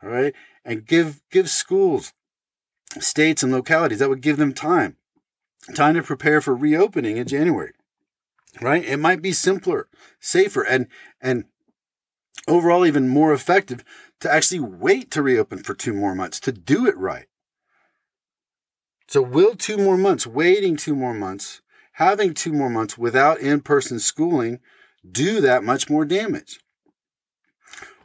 All 0.01 0.09
right. 0.09 0.33
And 0.65 0.85
give, 0.85 1.21
give 1.31 1.49
schools, 1.49 2.13
states, 2.99 3.43
and 3.43 3.51
localities 3.51 3.99
that 3.99 4.09
would 4.09 4.21
give 4.21 4.37
them 4.37 4.53
time, 4.53 4.97
time 5.73 5.95
to 5.95 6.03
prepare 6.03 6.41
for 6.41 6.55
reopening 6.55 7.17
in 7.17 7.27
January. 7.27 7.71
Right. 8.61 8.83
It 8.83 8.97
might 8.97 9.21
be 9.21 9.31
simpler, 9.31 9.87
safer, 10.19 10.61
and, 10.61 10.87
and 11.21 11.45
overall 12.47 12.85
even 12.85 13.07
more 13.07 13.33
effective 13.33 13.83
to 14.19 14.31
actually 14.31 14.59
wait 14.59 15.11
to 15.11 15.21
reopen 15.21 15.59
for 15.59 15.73
two 15.73 15.93
more 15.93 16.15
months 16.15 16.39
to 16.41 16.51
do 16.51 16.87
it 16.87 16.97
right. 16.97 17.25
So, 19.07 19.21
will 19.21 19.55
two 19.55 19.77
more 19.77 19.97
months, 19.97 20.25
waiting 20.25 20.77
two 20.77 20.95
more 20.95 21.13
months, 21.13 21.61
having 21.93 22.33
two 22.33 22.53
more 22.53 22.69
months 22.69 22.97
without 22.97 23.39
in 23.39 23.61
person 23.61 23.99
schooling 23.99 24.59
do 25.09 25.41
that 25.41 25.63
much 25.63 25.89
more 25.89 26.05
damage? 26.05 26.59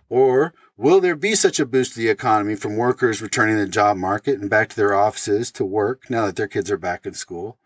Or 0.09 0.55
will 0.77 1.01
there 1.01 1.17
be 1.17 1.35
such 1.35 1.61
a 1.61 1.67
boost 1.67 1.95
to 1.95 2.01
the 2.01 2.09
economy 2.09 2.57
from 2.57 2.77
workers 2.77 3.23
returning 3.23 3.57
to 3.57 3.65
the 3.65 3.71
job 3.71 3.97
market 3.97 4.41
and 4.41 4.51
back 4.51 4.69
to 4.71 4.77
their 4.77 4.95
offices 4.95 5.53
to 5.53 5.65
work 5.65 6.09
now 6.11 6.27
that 6.27 6.37
their 6.37 6.49
kids 6.49 6.71
are 6.71 6.79
back 6.79 7.07
in 7.07 7.15
school? 7.15 7.59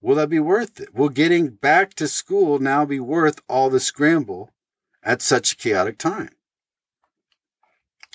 Will 0.00 0.16
that 0.16 0.30
be 0.30 0.40
worth 0.40 0.80
it? 0.80 0.94
Will 0.94 1.10
getting 1.10 1.50
back 1.50 1.94
to 1.94 2.08
school 2.08 2.58
now 2.58 2.86
be 2.86 3.00
worth 3.00 3.40
all 3.48 3.68
the 3.68 3.80
scramble 3.80 4.50
at 5.02 5.20
such 5.20 5.52
a 5.52 5.56
chaotic 5.56 5.98
time? 5.98 6.30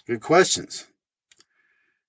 Good 0.08 0.22
questions. 0.22 0.88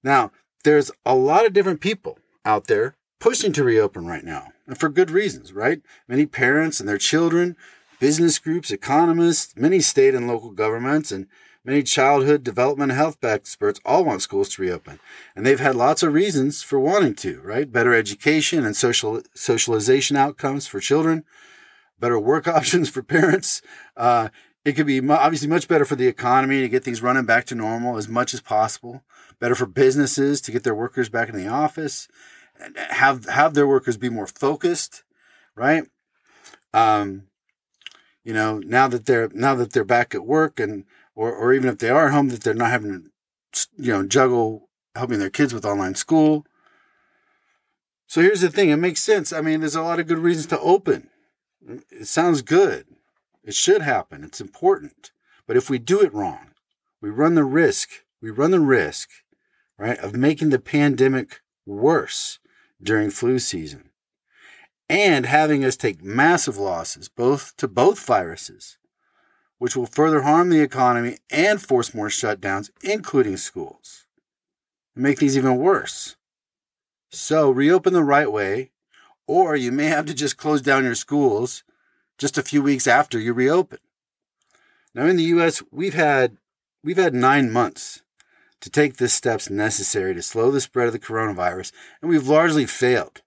Now, 0.03 0.33
there's 0.67 0.91
a 1.07 1.15
lot 1.15 1.47
of 1.47 1.53
different 1.53 1.81
people 1.81 2.19
out 2.45 2.67
there 2.67 2.97
pushing 3.21 3.53
to 3.53 3.63
reopen 3.63 4.05
right 4.05 4.25
now, 4.25 4.49
and 4.67 4.77
for 4.77 4.89
good 4.89 5.13
reasons, 5.13 5.53
right? 5.53 5.81
Many 6.09 6.27
parents 6.27 6.81
and 6.81 6.89
their 6.89 6.99
children, 6.99 7.57
business 8.01 8.41
groups, 8.41 8.73
economists, 8.73 9.55
many 9.57 9.79
state 9.79 10.13
and 10.13 10.27
local 10.27 10.51
governments, 10.51 11.13
and 11.13 11.29
many 11.65 11.85
childhood 11.85 12.43
development 12.43 12.91
health 12.91 13.23
experts 13.23 13.79
all 13.85 14.05
want 14.05 14.23
schools 14.23 14.49
to 14.51 14.63
reopen. 14.63 14.99
And 15.37 15.47
they've 15.47 15.61
had 15.61 15.77
lots 15.77 16.03
of 16.03 16.13
reasons 16.13 16.65
for 16.65 16.81
wanting 16.81 17.15
to, 17.15 17.41
right? 17.43 17.71
Better 17.71 17.95
education 17.95 18.67
and 18.67 18.77
social 18.77 19.23
socialization 19.35 20.17
outcomes 20.17 20.67
for 20.67 20.81
children, 20.81 21.25
better 22.01 22.19
work 22.19 22.49
options 22.59 22.91
for 22.91 23.05
parents. 23.05 23.63
Uh, 23.97 24.31
it 24.65 24.73
could 24.73 24.87
be 24.87 24.99
obviously 25.09 25.47
much 25.47 25.69
better 25.69 25.85
for 25.85 25.95
the 25.95 26.09
economy 26.09 26.61
to 26.61 26.69
get 26.69 26.83
things 26.83 27.03
running 27.03 27.25
back 27.25 27.45
to 27.47 27.55
normal 27.55 27.97
as 27.97 28.09
much 28.09 28.35
as 28.35 28.41
possible. 28.41 29.05
Better 29.39 29.55
for 29.55 29.67
businesses 29.67 30.41
to 30.43 30.53
get 30.53 30.65
their 30.65 30.75
workers 30.75 31.09
back 31.09 31.29
in 31.29 31.37
the 31.37 31.49
office 31.49 32.09
have 32.75 33.27
have 33.27 33.55
their 33.55 33.67
workers 33.67 33.97
be 33.97 34.09
more 34.09 34.27
focused, 34.27 35.03
right? 35.55 35.85
Um, 36.73 37.25
you 38.25 38.33
know, 38.33 38.59
now 38.59 38.89
that 38.89 39.07
they're 39.07 39.29
now 39.33 39.55
that 39.55 39.73
they're 39.73 39.85
back 39.85 40.15
at 40.15 40.27
work 40.27 40.59
and 40.59 40.85
or 41.15 41.33
or 41.33 41.53
even 41.53 41.69
if 41.69 41.79
they 41.79 41.91
are 41.91 42.11
home, 42.11 42.29
that 42.29 42.43
they're 42.43 42.55
not 42.55 42.71
having 42.71 43.11
to, 43.53 43.69
you 43.79 43.93
know, 43.93 44.07
juggle 44.07 44.69
helping 44.95 45.19
their 45.19 45.31
kids 45.31 45.53
with 45.53 45.65
online 45.65 45.95
school. 45.95 46.47
So 48.07 48.21
here's 48.21 48.41
the 48.41 48.51
thing: 48.51 48.71
it 48.71 48.77
makes 48.77 49.03
sense. 49.03 49.33
I 49.33 49.41
mean, 49.41 49.61
there's 49.61 49.77
a 49.77 49.83
lot 49.83 50.01
of 50.01 50.07
good 50.07 50.19
reasons 50.19 50.47
to 50.47 50.61
open. 50.61 51.09
It 51.91 52.07
sounds 52.07 52.43
good. 52.43 52.87
It 53.45 53.55
should 53.55 53.83
happen. 53.83 54.25
It's 54.25 54.41
important. 54.41 55.13
But 55.47 55.57
if 55.57 55.71
we 55.71 55.79
do 55.79 56.01
it 56.01 56.13
wrong, 56.13 56.53
we 57.01 57.11
run 57.11 57.35
the 57.35 57.45
risk. 57.45 57.91
We 58.21 58.31
run 58.31 58.51
the 58.51 58.61
risk, 58.61 59.09
right, 59.79 59.99
of 59.99 60.15
making 60.15 60.51
the 60.51 60.59
pandemic 60.59 61.41
worse 61.65 62.39
during 62.83 63.11
flu 63.11 63.39
season. 63.39 63.91
And 64.89 65.27
having 65.27 65.65
us 65.65 65.77
take 65.77 66.03
massive 66.03 66.59
losses 66.59 67.09
both 67.09 67.57
to 67.57 67.67
both 67.67 68.05
viruses 68.05 68.79
which 69.59 69.77
will 69.77 69.87
further 69.87 70.23
harm 70.23 70.51
the 70.51 70.61
economy 70.61 71.19
and 71.31 71.61
force 71.63 71.95
more 71.95 72.09
shutdowns 72.09 72.71
including 72.83 73.37
schools 73.37 74.07
and 74.95 75.03
make 75.03 75.19
things 75.19 75.37
even 75.37 75.57
worse. 75.57 76.17
So 77.11 77.51
reopen 77.51 77.93
the 77.93 78.05
right 78.05 78.31
way 78.31 78.71
or 79.27 79.57
you 79.57 79.73
may 79.73 79.87
have 79.87 80.07
to 80.07 80.15
just 80.15 80.37
close 80.37 80.61
down 80.61 80.85
your 80.85 80.95
schools 80.95 81.65
just 82.19 82.39
a 82.39 82.43
few 82.43 82.63
weeks 82.63 82.87
after 82.87 83.19
you 83.19 83.33
reopen. 83.33 83.79
Now 84.95 85.07
in 85.07 85.17
the 85.17 85.25
US 85.25 85.63
we've 85.71 85.95
had 85.95 86.37
we've 86.83 86.97
had 86.97 87.15
9 87.15 87.51
months 87.51 88.03
to 88.67 88.71
take 88.71 88.97
the 88.97 89.09
steps 89.09 89.49
necessary 89.49 90.13
to 90.13 90.21
slow 90.21 90.51
the 90.51 90.61
spread 90.61 90.89
of 90.89 90.93
the 90.93 90.99
coronavirus, 90.99 91.71
and 92.03 92.11
we've 92.11 92.27
largely 92.27 92.67
failed. 92.67 93.23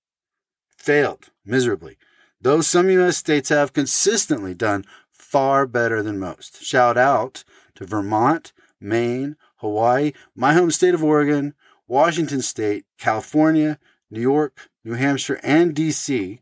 Failed 0.77 1.29
miserably. 1.45 1.95
Though 2.41 2.59
some 2.59 2.89
U.S. 2.89 3.15
states 3.15 3.47
have 3.47 3.71
consistently 3.71 4.53
done 4.53 4.83
far 5.09 5.65
better 5.65 6.03
than 6.03 6.19
most. 6.19 6.61
Shout 6.61 6.97
out 6.97 7.45
to 7.75 7.85
Vermont, 7.85 8.51
Maine, 8.81 9.37
Hawaii, 9.59 10.11
my 10.35 10.51
home 10.55 10.71
state 10.71 10.93
of 10.93 11.05
Oregon, 11.05 11.53
Washington 11.87 12.41
State, 12.41 12.83
California, 12.97 13.79
New 14.11 14.19
York, 14.19 14.69
New 14.83 14.95
Hampshire, 14.95 15.39
and 15.41 15.73
D.C., 15.73 16.41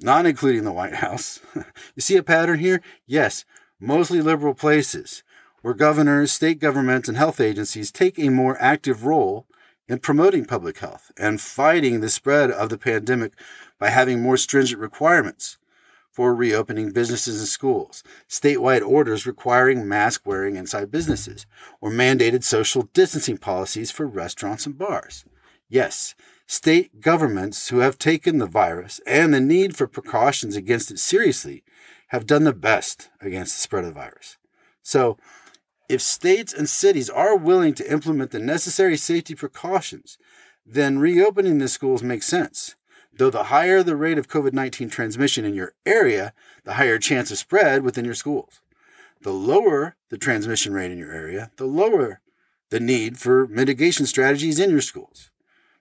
not 0.00 0.24
including 0.24 0.64
the 0.64 0.72
White 0.72 0.94
House. 0.94 1.38
you 1.54 2.00
see 2.00 2.16
a 2.16 2.22
pattern 2.22 2.60
here? 2.60 2.80
Yes, 3.06 3.44
mostly 3.78 4.22
liberal 4.22 4.54
places 4.54 5.22
where 5.64 5.72
governors, 5.72 6.30
state 6.30 6.58
governments, 6.58 7.08
and 7.08 7.16
health 7.16 7.40
agencies 7.40 7.90
take 7.90 8.18
a 8.18 8.28
more 8.28 8.60
active 8.60 9.06
role 9.06 9.46
in 9.88 9.98
promoting 9.98 10.44
public 10.44 10.76
health 10.76 11.10
and 11.16 11.40
fighting 11.40 12.00
the 12.00 12.10
spread 12.10 12.50
of 12.50 12.68
the 12.68 12.76
pandemic 12.76 13.32
by 13.78 13.88
having 13.88 14.20
more 14.20 14.36
stringent 14.36 14.78
requirements 14.78 15.56
for 16.10 16.34
reopening 16.34 16.92
businesses 16.92 17.38
and 17.40 17.48
schools, 17.48 18.04
statewide 18.28 18.86
orders 18.86 19.26
requiring 19.26 19.88
mask 19.88 20.26
wearing 20.26 20.56
inside 20.56 20.90
businesses, 20.90 21.46
or 21.80 21.90
mandated 21.90 22.44
social 22.44 22.82
distancing 22.92 23.38
policies 23.38 23.90
for 23.90 24.06
restaurants 24.06 24.66
and 24.66 24.76
bars. 24.76 25.24
Yes, 25.70 26.14
state 26.46 27.00
governments 27.00 27.70
who 27.70 27.78
have 27.78 27.98
taken 27.98 28.36
the 28.36 28.44
virus 28.44 29.00
and 29.06 29.32
the 29.32 29.40
need 29.40 29.74
for 29.74 29.86
precautions 29.86 30.56
against 30.56 30.90
it 30.90 30.98
seriously 30.98 31.64
have 32.08 32.26
done 32.26 32.44
the 32.44 32.52
best 32.52 33.08
against 33.18 33.56
the 33.56 33.62
spread 33.62 33.84
of 33.84 33.94
the 33.94 33.98
virus. 33.98 34.36
So, 34.82 35.16
if 35.88 36.00
states 36.00 36.52
and 36.52 36.68
cities 36.68 37.10
are 37.10 37.36
willing 37.36 37.74
to 37.74 37.92
implement 37.92 38.30
the 38.30 38.38
necessary 38.38 38.96
safety 38.96 39.34
precautions, 39.34 40.18
then 40.64 40.98
reopening 40.98 41.58
the 41.58 41.68
schools 41.68 42.02
makes 42.02 42.26
sense. 42.26 42.74
Though 43.16 43.30
the 43.30 43.44
higher 43.44 43.82
the 43.82 43.96
rate 43.96 44.18
of 44.18 44.28
COVID 44.28 44.52
19 44.52 44.88
transmission 44.88 45.44
in 45.44 45.54
your 45.54 45.74
area, 45.86 46.32
the 46.64 46.74
higher 46.74 46.98
chance 46.98 47.30
of 47.30 47.38
spread 47.38 47.82
within 47.82 48.04
your 48.04 48.14
schools. 48.14 48.60
The 49.20 49.32
lower 49.32 49.96
the 50.08 50.18
transmission 50.18 50.72
rate 50.72 50.90
in 50.90 50.98
your 50.98 51.12
area, 51.12 51.50
the 51.56 51.66
lower 51.66 52.20
the 52.70 52.80
need 52.80 53.18
for 53.18 53.46
mitigation 53.46 54.06
strategies 54.06 54.58
in 54.58 54.70
your 54.70 54.80
schools. 54.80 55.30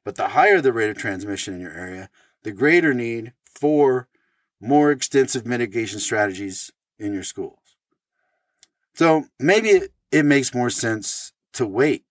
But 0.03 0.15
the 0.15 0.29
higher 0.29 0.61
the 0.61 0.73
rate 0.73 0.89
of 0.89 0.97
transmission 0.97 1.55
in 1.55 1.61
your 1.61 1.71
area, 1.71 2.09
the 2.43 2.51
greater 2.51 2.93
need 2.93 3.33
for 3.45 4.07
more 4.59 4.91
extensive 4.91 5.45
mitigation 5.45 5.99
strategies 5.99 6.71
in 6.99 7.13
your 7.13 7.23
schools. 7.23 7.62
So 8.93 9.25
maybe 9.39 9.81
it, 10.11 10.25
makes 10.25 10.53
more 10.53 10.69
sense 10.69 11.33
to 11.53 11.65
wait, 11.65 12.05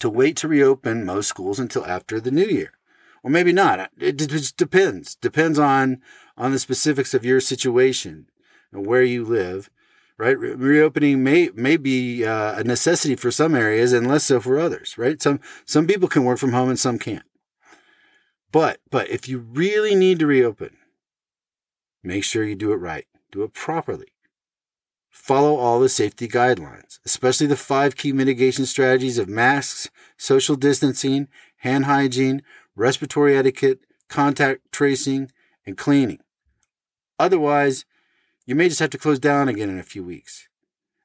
to 0.00 0.10
wait 0.10 0.36
to 0.38 0.48
reopen 0.48 1.04
most 1.04 1.28
schools 1.28 1.60
until 1.60 1.86
after 1.86 2.20
the 2.20 2.30
new 2.30 2.44
year. 2.46 2.72
Or 3.22 3.30
maybe 3.30 3.52
not. 3.52 3.90
It 3.98 4.14
just 4.14 4.56
depends. 4.56 5.14
Depends 5.14 5.58
on, 5.58 6.00
on 6.36 6.50
the 6.50 6.58
specifics 6.58 7.14
of 7.14 7.24
your 7.24 7.40
situation 7.40 8.26
and 8.72 8.84
where 8.84 9.04
you 9.04 9.24
live, 9.24 9.70
right? 10.18 10.36
Re- 10.36 10.54
reopening 10.54 11.22
may, 11.22 11.50
may 11.54 11.76
be 11.76 12.24
uh, 12.24 12.58
a 12.58 12.64
necessity 12.64 13.14
for 13.14 13.30
some 13.30 13.54
areas 13.54 13.92
and 13.92 14.08
less 14.08 14.24
so 14.24 14.40
for 14.40 14.58
others, 14.58 14.98
right? 14.98 15.22
Some, 15.22 15.38
some 15.64 15.86
people 15.86 16.08
can 16.08 16.24
work 16.24 16.38
from 16.38 16.52
home 16.52 16.68
and 16.68 16.78
some 16.78 16.98
can't. 16.98 17.22
But, 18.50 18.80
but 18.90 19.08
if 19.08 19.28
you 19.28 19.38
really 19.38 19.94
need 19.94 20.18
to 20.18 20.26
reopen, 20.26 20.76
make 22.02 22.24
sure 22.24 22.42
you 22.44 22.56
do 22.56 22.72
it 22.72 22.76
right. 22.76 23.06
Do 23.30 23.44
it 23.44 23.54
properly. 23.54 24.11
Follow 25.12 25.56
all 25.56 25.78
the 25.78 25.90
safety 25.90 26.26
guidelines, 26.26 26.98
especially 27.04 27.46
the 27.46 27.54
five 27.54 27.96
key 27.96 28.12
mitigation 28.12 28.64
strategies 28.64 29.18
of 29.18 29.28
masks, 29.28 29.90
social 30.16 30.56
distancing, 30.56 31.28
hand 31.58 31.84
hygiene, 31.84 32.42
respiratory 32.74 33.36
etiquette, 33.36 33.80
contact 34.08 34.72
tracing, 34.72 35.30
and 35.66 35.76
cleaning. 35.76 36.18
Otherwise, 37.18 37.84
you 38.46 38.54
may 38.54 38.70
just 38.70 38.80
have 38.80 38.88
to 38.90 38.98
close 38.98 39.18
down 39.18 39.48
again 39.48 39.68
in 39.68 39.78
a 39.78 39.84
few 39.84 40.02
weeks. 40.02 40.48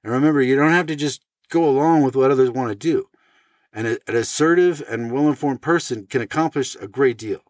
And 0.03 0.13
remember, 0.13 0.41
you 0.41 0.55
don't 0.55 0.71
have 0.71 0.87
to 0.87 0.95
just 0.95 1.21
go 1.49 1.67
along 1.67 2.03
with 2.03 2.15
what 2.15 2.31
others 2.31 2.49
want 2.49 2.69
to 2.69 2.75
do. 2.75 3.09
And 3.73 3.87
an 3.87 4.15
assertive 4.15 4.81
and 4.89 5.11
well 5.11 5.27
informed 5.27 5.61
person 5.61 6.07
can 6.07 6.21
accomplish 6.21 6.77
a 6.79 6.87
great 6.87 7.17
deal. 7.17 7.41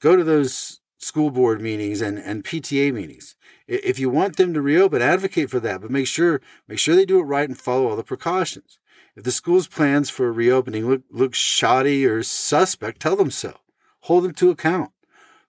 Go 0.00 0.16
to 0.16 0.24
those 0.24 0.80
school 0.98 1.30
board 1.30 1.60
meetings 1.60 2.00
and, 2.00 2.18
and 2.18 2.44
PTA 2.44 2.92
meetings. 2.92 3.36
If 3.66 3.98
you 3.98 4.10
want 4.10 4.36
them 4.36 4.52
to 4.54 4.60
reopen, 4.60 5.02
advocate 5.02 5.50
for 5.50 5.60
that, 5.60 5.80
but 5.80 5.90
make 5.90 6.06
sure 6.06 6.40
make 6.68 6.78
sure 6.78 6.94
they 6.94 7.06
do 7.06 7.18
it 7.20 7.24
right 7.24 7.48
and 7.48 7.58
follow 7.58 7.88
all 7.88 7.96
the 7.96 8.04
precautions. 8.04 8.78
If 9.16 9.24
the 9.24 9.32
school's 9.32 9.68
plans 9.68 10.10
for 10.10 10.32
reopening 10.32 10.88
look, 10.88 11.02
look 11.10 11.34
shoddy 11.34 12.04
or 12.04 12.22
suspect, 12.22 13.00
tell 13.00 13.16
them 13.16 13.30
so. 13.30 13.58
Hold 14.00 14.24
them 14.24 14.34
to 14.34 14.50
account. 14.50 14.90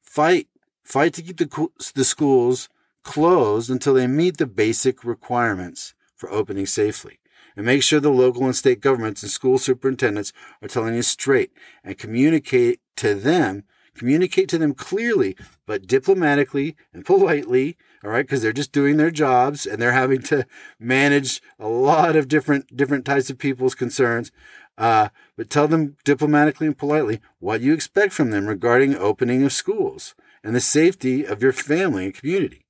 Fight. 0.01 0.47
Fight 0.83 1.13
to 1.13 1.23
keep 1.23 1.37
the, 1.37 1.67
the 1.95 2.05
schools 2.05 2.69
closed 3.03 3.71
until 3.71 3.95
they 3.95 4.07
meet 4.07 4.37
the 4.37 4.45
basic 4.45 5.03
requirements 5.03 5.95
for 6.15 6.31
opening 6.31 6.67
safely. 6.67 7.19
And 7.55 7.65
make 7.65 7.83
sure 7.83 7.99
the 7.99 8.09
local 8.11 8.45
and 8.45 8.55
state 8.55 8.81
governments 8.81 9.23
and 9.23 9.31
school 9.31 9.57
superintendents 9.57 10.31
are 10.61 10.67
telling 10.67 10.93
you 10.93 11.01
straight 11.01 11.51
and 11.83 11.97
communicate 11.97 12.81
to 12.97 13.15
them 13.15 13.63
communicate 13.95 14.49
to 14.49 14.57
them 14.57 14.73
clearly, 14.73 15.35
but 15.65 15.87
diplomatically 15.87 16.75
and 16.93 17.05
politely, 17.05 17.77
all 18.03 18.11
right, 18.11 18.25
because 18.25 18.41
they're 18.41 18.53
just 18.53 18.71
doing 18.71 18.97
their 18.97 19.11
jobs 19.11 19.65
and 19.65 19.81
they're 19.81 19.93
having 19.93 20.21
to 20.23 20.45
manage 20.79 21.41
a 21.57 21.67
lot 21.67 22.15
of 22.15 22.27
different 22.27 22.75
different 22.75 23.05
types 23.05 23.29
of 23.29 23.37
people's 23.37 23.75
concerns. 23.75 24.31
Uh, 24.77 25.09
but 25.37 25.49
tell 25.49 25.67
them 25.67 25.95
diplomatically 26.03 26.67
and 26.67 26.77
politely 26.77 27.21
what 27.39 27.61
you 27.61 27.73
expect 27.73 28.13
from 28.13 28.31
them 28.31 28.45
regarding 28.45 28.95
opening 28.95 29.43
of 29.43 29.53
schools 29.53 30.15
and 30.43 30.55
the 30.55 30.61
safety 30.61 31.25
of 31.25 31.41
your 31.41 31.53
family 31.53 32.05
and 32.05 32.13
community. 32.13 32.65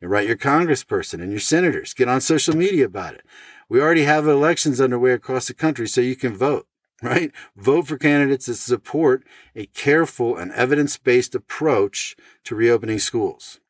And 0.00 0.10
write 0.10 0.26
your 0.26 0.36
congressperson 0.36 1.22
and 1.22 1.30
your 1.30 1.40
senators. 1.40 1.94
Get 1.94 2.08
on 2.08 2.20
social 2.20 2.54
media 2.54 2.84
about 2.84 3.14
it. 3.14 3.24
We 3.68 3.80
already 3.80 4.02
have 4.02 4.28
elections 4.28 4.80
underway 4.80 5.12
across 5.12 5.48
the 5.48 5.54
country, 5.54 5.88
so 5.88 6.00
you 6.00 6.16
can 6.16 6.36
vote 6.36 6.66
right? 7.02 7.32
Vote 7.56 7.86
for 7.86 7.98
candidates 7.98 8.46
that 8.46 8.54
support 8.54 9.24
a 9.54 9.66
careful 9.66 10.36
and 10.36 10.52
evidence 10.52 10.96
based 10.96 11.34
approach 11.34 12.16
to 12.44 12.54
reopening 12.54 12.98
schools. 12.98 13.60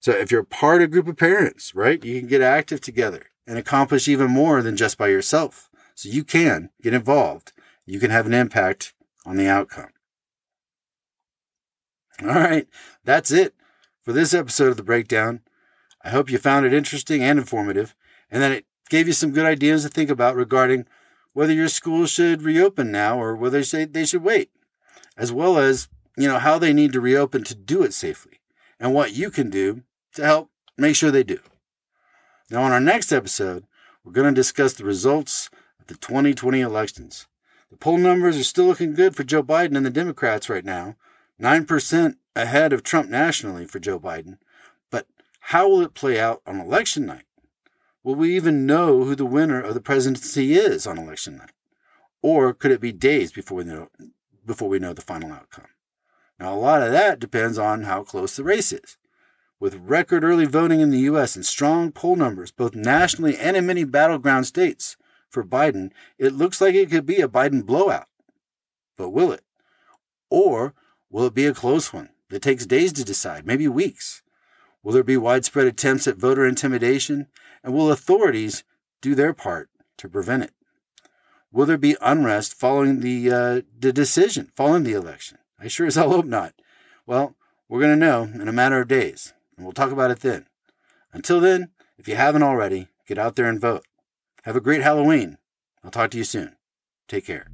So 0.00 0.12
if 0.12 0.30
you're 0.30 0.44
part 0.44 0.80
of 0.80 0.86
a 0.86 0.92
group 0.92 1.08
of 1.08 1.16
parents, 1.16 1.74
right, 1.74 2.02
you 2.02 2.18
can 2.18 2.28
get 2.28 2.40
active 2.40 2.80
together 2.80 3.26
and 3.46 3.58
accomplish 3.58 4.08
even 4.08 4.30
more 4.30 4.62
than 4.62 4.76
just 4.76 4.96
by 4.96 5.08
yourself. 5.08 5.68
So 5.94 6.08
you 6.08 6.24
can 6.24 6.70
get 6.82 6.94
involved. 6.94 7.52
You 7.84 8.00
can 8.00 8.10
have 8.10 8.26
an 8.26 8.32
impact 8.32 8.94
on 9.26 9.36
the 9.36 9.48
outcome. 9.48 9.90
All 12.22 12.28
right, 12.28 12.66
that's 13.04 13.30
it 13.30 13.54
for 14.02 14.12
this 14.12 14.32
episode 14.32 14.68
of 14.68 14.76
The 14.76 14.82
Breakdown. 14.82 15.40
I 16.02 16.10
hope 16.10 16.30
you 16.30 16.38
found 16.38 16.64
it 16.64 16.72
interesting 16.72 17.22
and 17.22 17.38
informative 17.38 17.94
and 18.30 18.42
that 18.42 18.52
it 18.52 18.66
gave 18.88 19.06
you 19.06 19.12
some 19.12 19.32
good 19.32 19.46
ideas 19.46 19.82
to 19.82 19.88
think 19.88 20.08
about 20.08 20.36
regarding 20.36 20.86
whether 21.32 21.52
your 21.52 21.68
school 21.68 22.06
should 22.06 22.42
reopen 22.42 22.90
now 22.90 23.20
or 23.20 23.36
whether 23.36 23.62
they 23.62 24.04
should 24.04 24.22
wait, 24.22 24.50
as 25.16 25.32
well 25.32 25.58
as, 25.58 25.88
you 26.16 26.26
know, 26.28 26.38
how 26.38 26.58
they 26.58 26.72
need 26.72 26.92
to 26.92 27.00
reopen 27.00 27.44
to 27.44 27.54
do 27.54 27.82
it 27.82 27.94
safely 27.94 28.40
and 28.78 28.94
what 28.94 29.12
you 29.12 29.30
can 29.30 29.50
do 29.50 29.82
to 30.14 30.24
help 30.24 30.50
make 30.76 30.96
sure 30.96 31.10
they 31.10 31.22
do. 31.22 31.38
Now, 32.50 32.62
on 32.62 32.72
our 32.72 32.80
next 32.80 33.12
episode, 33.12 33.64
we're 34.04 34.12
going 34.12 34.34
to 34.34 34.40
discuss 34.40 34.72
the 34.72 34.84
results 34.84 35.50
of 35.78 35.86
the 35.86 35.94
2020 35.94 36.60
elections. 36.60 37.26
The 37.70 37.76
poll 37.76 37.98
numbers 37.98 38.36
are 38.36 38.44
still 38.44 38.64
looking 38.64 38.94
good 38.94 39.14
for 39.14 39.22
Joe 39.22 39.42
Biden 39.42 39.76
and 39.76 39.86
the 39.86 39.90
Democrats 39.90 40.48
right 40.48 40.64
now, 40.64 40.96
9% 41.40 42.16
ahead 42.34 42.72
of 42.72 42.82
Trump 42.82 43.08
nationally 43.08 43.66
for 43.66 43.78
Joe 43.78 44.00
Biden. 44.00 44.38
But 44.90 45.06
how 45.38 45.68
will 45.68 45.82
it 45.82 45.94
play 45.94 46.18
out 46.18 46.42
on 46.46 46.58
election 46.58 47.06
night? 47.06 47.22
Will 48.02 48.14
we 48.14 48.34
even 48.34 48.64
know 48.66 49.04
who 49.04 49.14
the 49.14 49.26
winner 49.26 49.60
of 49.60 49.74
the 49.74 49.80
presidency 49.80 50.54
is 50.54 50.86
on 50.86 50.98
election 50.98 51.36
night? 51.36 51.52
Or 52.22 52.54
could 52.54 52.70
it 52.70 52.80
be 52.80 52.92
days 52.92 53.32
before 53.32 53.58
we 53.58 53.64
know, 53.64 53.88
before 54.46 54.68
we 54.68 54.78
know 54.78 54.92
the 54.92 55.02
final 55.02 55.32
outcome? 55.32 55.66
Now, 56.38 56.54
a 56.54 56.56
lot 56.56 56.82
of 56.82 56.92
that 56.92 57.20
depends 57.20 57.58
on 57.58 57.82
how 57.82 58.02
close 58.02 58.36
the 58.36 58.44
race 58.44 58.72
is. 58.72 58.96
With 59.58 59.74
record 59.74 60.24
early 60.24 60.46
voting 60.46 60.80
in 60.80 60.90
the 60.90 61.00
U.S. 61.00 61.36
and 61.36 61.44
strong 61.44 61.92
poll 61.92 62.16
numbers, 62.16 62.50
both 62.50 62.74
nationally 62.74 63.36
and 63.36 63.58
in 63.58 63.66
many 63.66 63.84
battleground 63.84 64.46
states 64.46 64.96
for 65.28 65.44
Biden, 65.44 65.90
it 66.18 66.32
looks 66.32 66.62
like 66.62 66.74
it 66.74 66.90
could 66.90 67.04
be 67.04 67.20
a 67.20 67.28
Biden 67.28 67.66
blowout. 67.66 68.08
But 68.96 69.10
will 69.10 69.32
it? 69.32 69.44
Or 70.30 70.72
will 71.10 71.26
it 71.26 71.34
be 71.34 71.44
a 71.44 71.52
close 71.52 71.92
one 71.92 72.08
that 72.30 72.40
takes 72.40 72.64
days 72.64 72.94
to 72.94 73.04
decide, 73.04 73.46
maybe 73.46 73.68
weeks? 73.68 74.22
Will 74.82 74.92
there 74.94 75.02
be 75.02 75.18
widespread 75.18 75.66
attempts 75.66 76.08
at 76.08 76.16
voter 76.16 76.46
intimidation? 76.46 77.26
And 77.62 77.74
will 77.74 77.92
authorities 77.92 78.64
do 79.00 79.14
their 79.14 79.32
part 79.32 79.68
to 79.98 80.08
prevent 80.08 80.44
it? 80.44 80.52
Will 81.52 81.66
there 81.66 81.78
be 81.78 81.96
unrest 82.00 82.54
following 82.54 83.00
the, 83.00 83.30
uh, 83.30 83.60
the 83.78 83.92
decision, 83.92 84.50
following 84.54 84.84
the 84.84 84.92
election? 84.92 85.38
I 85.58 85.68
sure 85.68 85.86
as 85.86 85.96
hell 85.96 86.10
hope 86.10 86.26
not. 86.26 86.54
Well, 87.06 87.34
we're 87.68 87.80
going 87.80 87.98
to 87.98 88.06
know 88.06 88.22
in 88.22 88.48
a 88.48 88.52
matter 88.52 88.80
of 88.80 88.88
days, 88.88 89.32
and 89.56 89.66
we'll 89.66 89.72
talk 89.72 89.90
about 89.90 90.10
it 90.10 90.20
then. 90.20 90.46
Until 91.12 91.40
then, 91.40 91.70
if 91.98 92.08
you 92.08 92.14
haven't 92.14 92.42
already, 92.42 92.88
get 93.06 93.18
out 93.18 93.36
there 93.36 93.46
and 93.46 93.60
vote. 93.60 93.84
Have 94.44 94.56
a 94.56 94.60
great 94.60 94.82
Halloween. 94.82 95.38
I'll 95.84 95.90
talk 95.90 96.10
to 96.12 96.18
you 96.18 96.24
soon. 96.24 96.56
Take 97.08 97.26
care. 97.26 97.48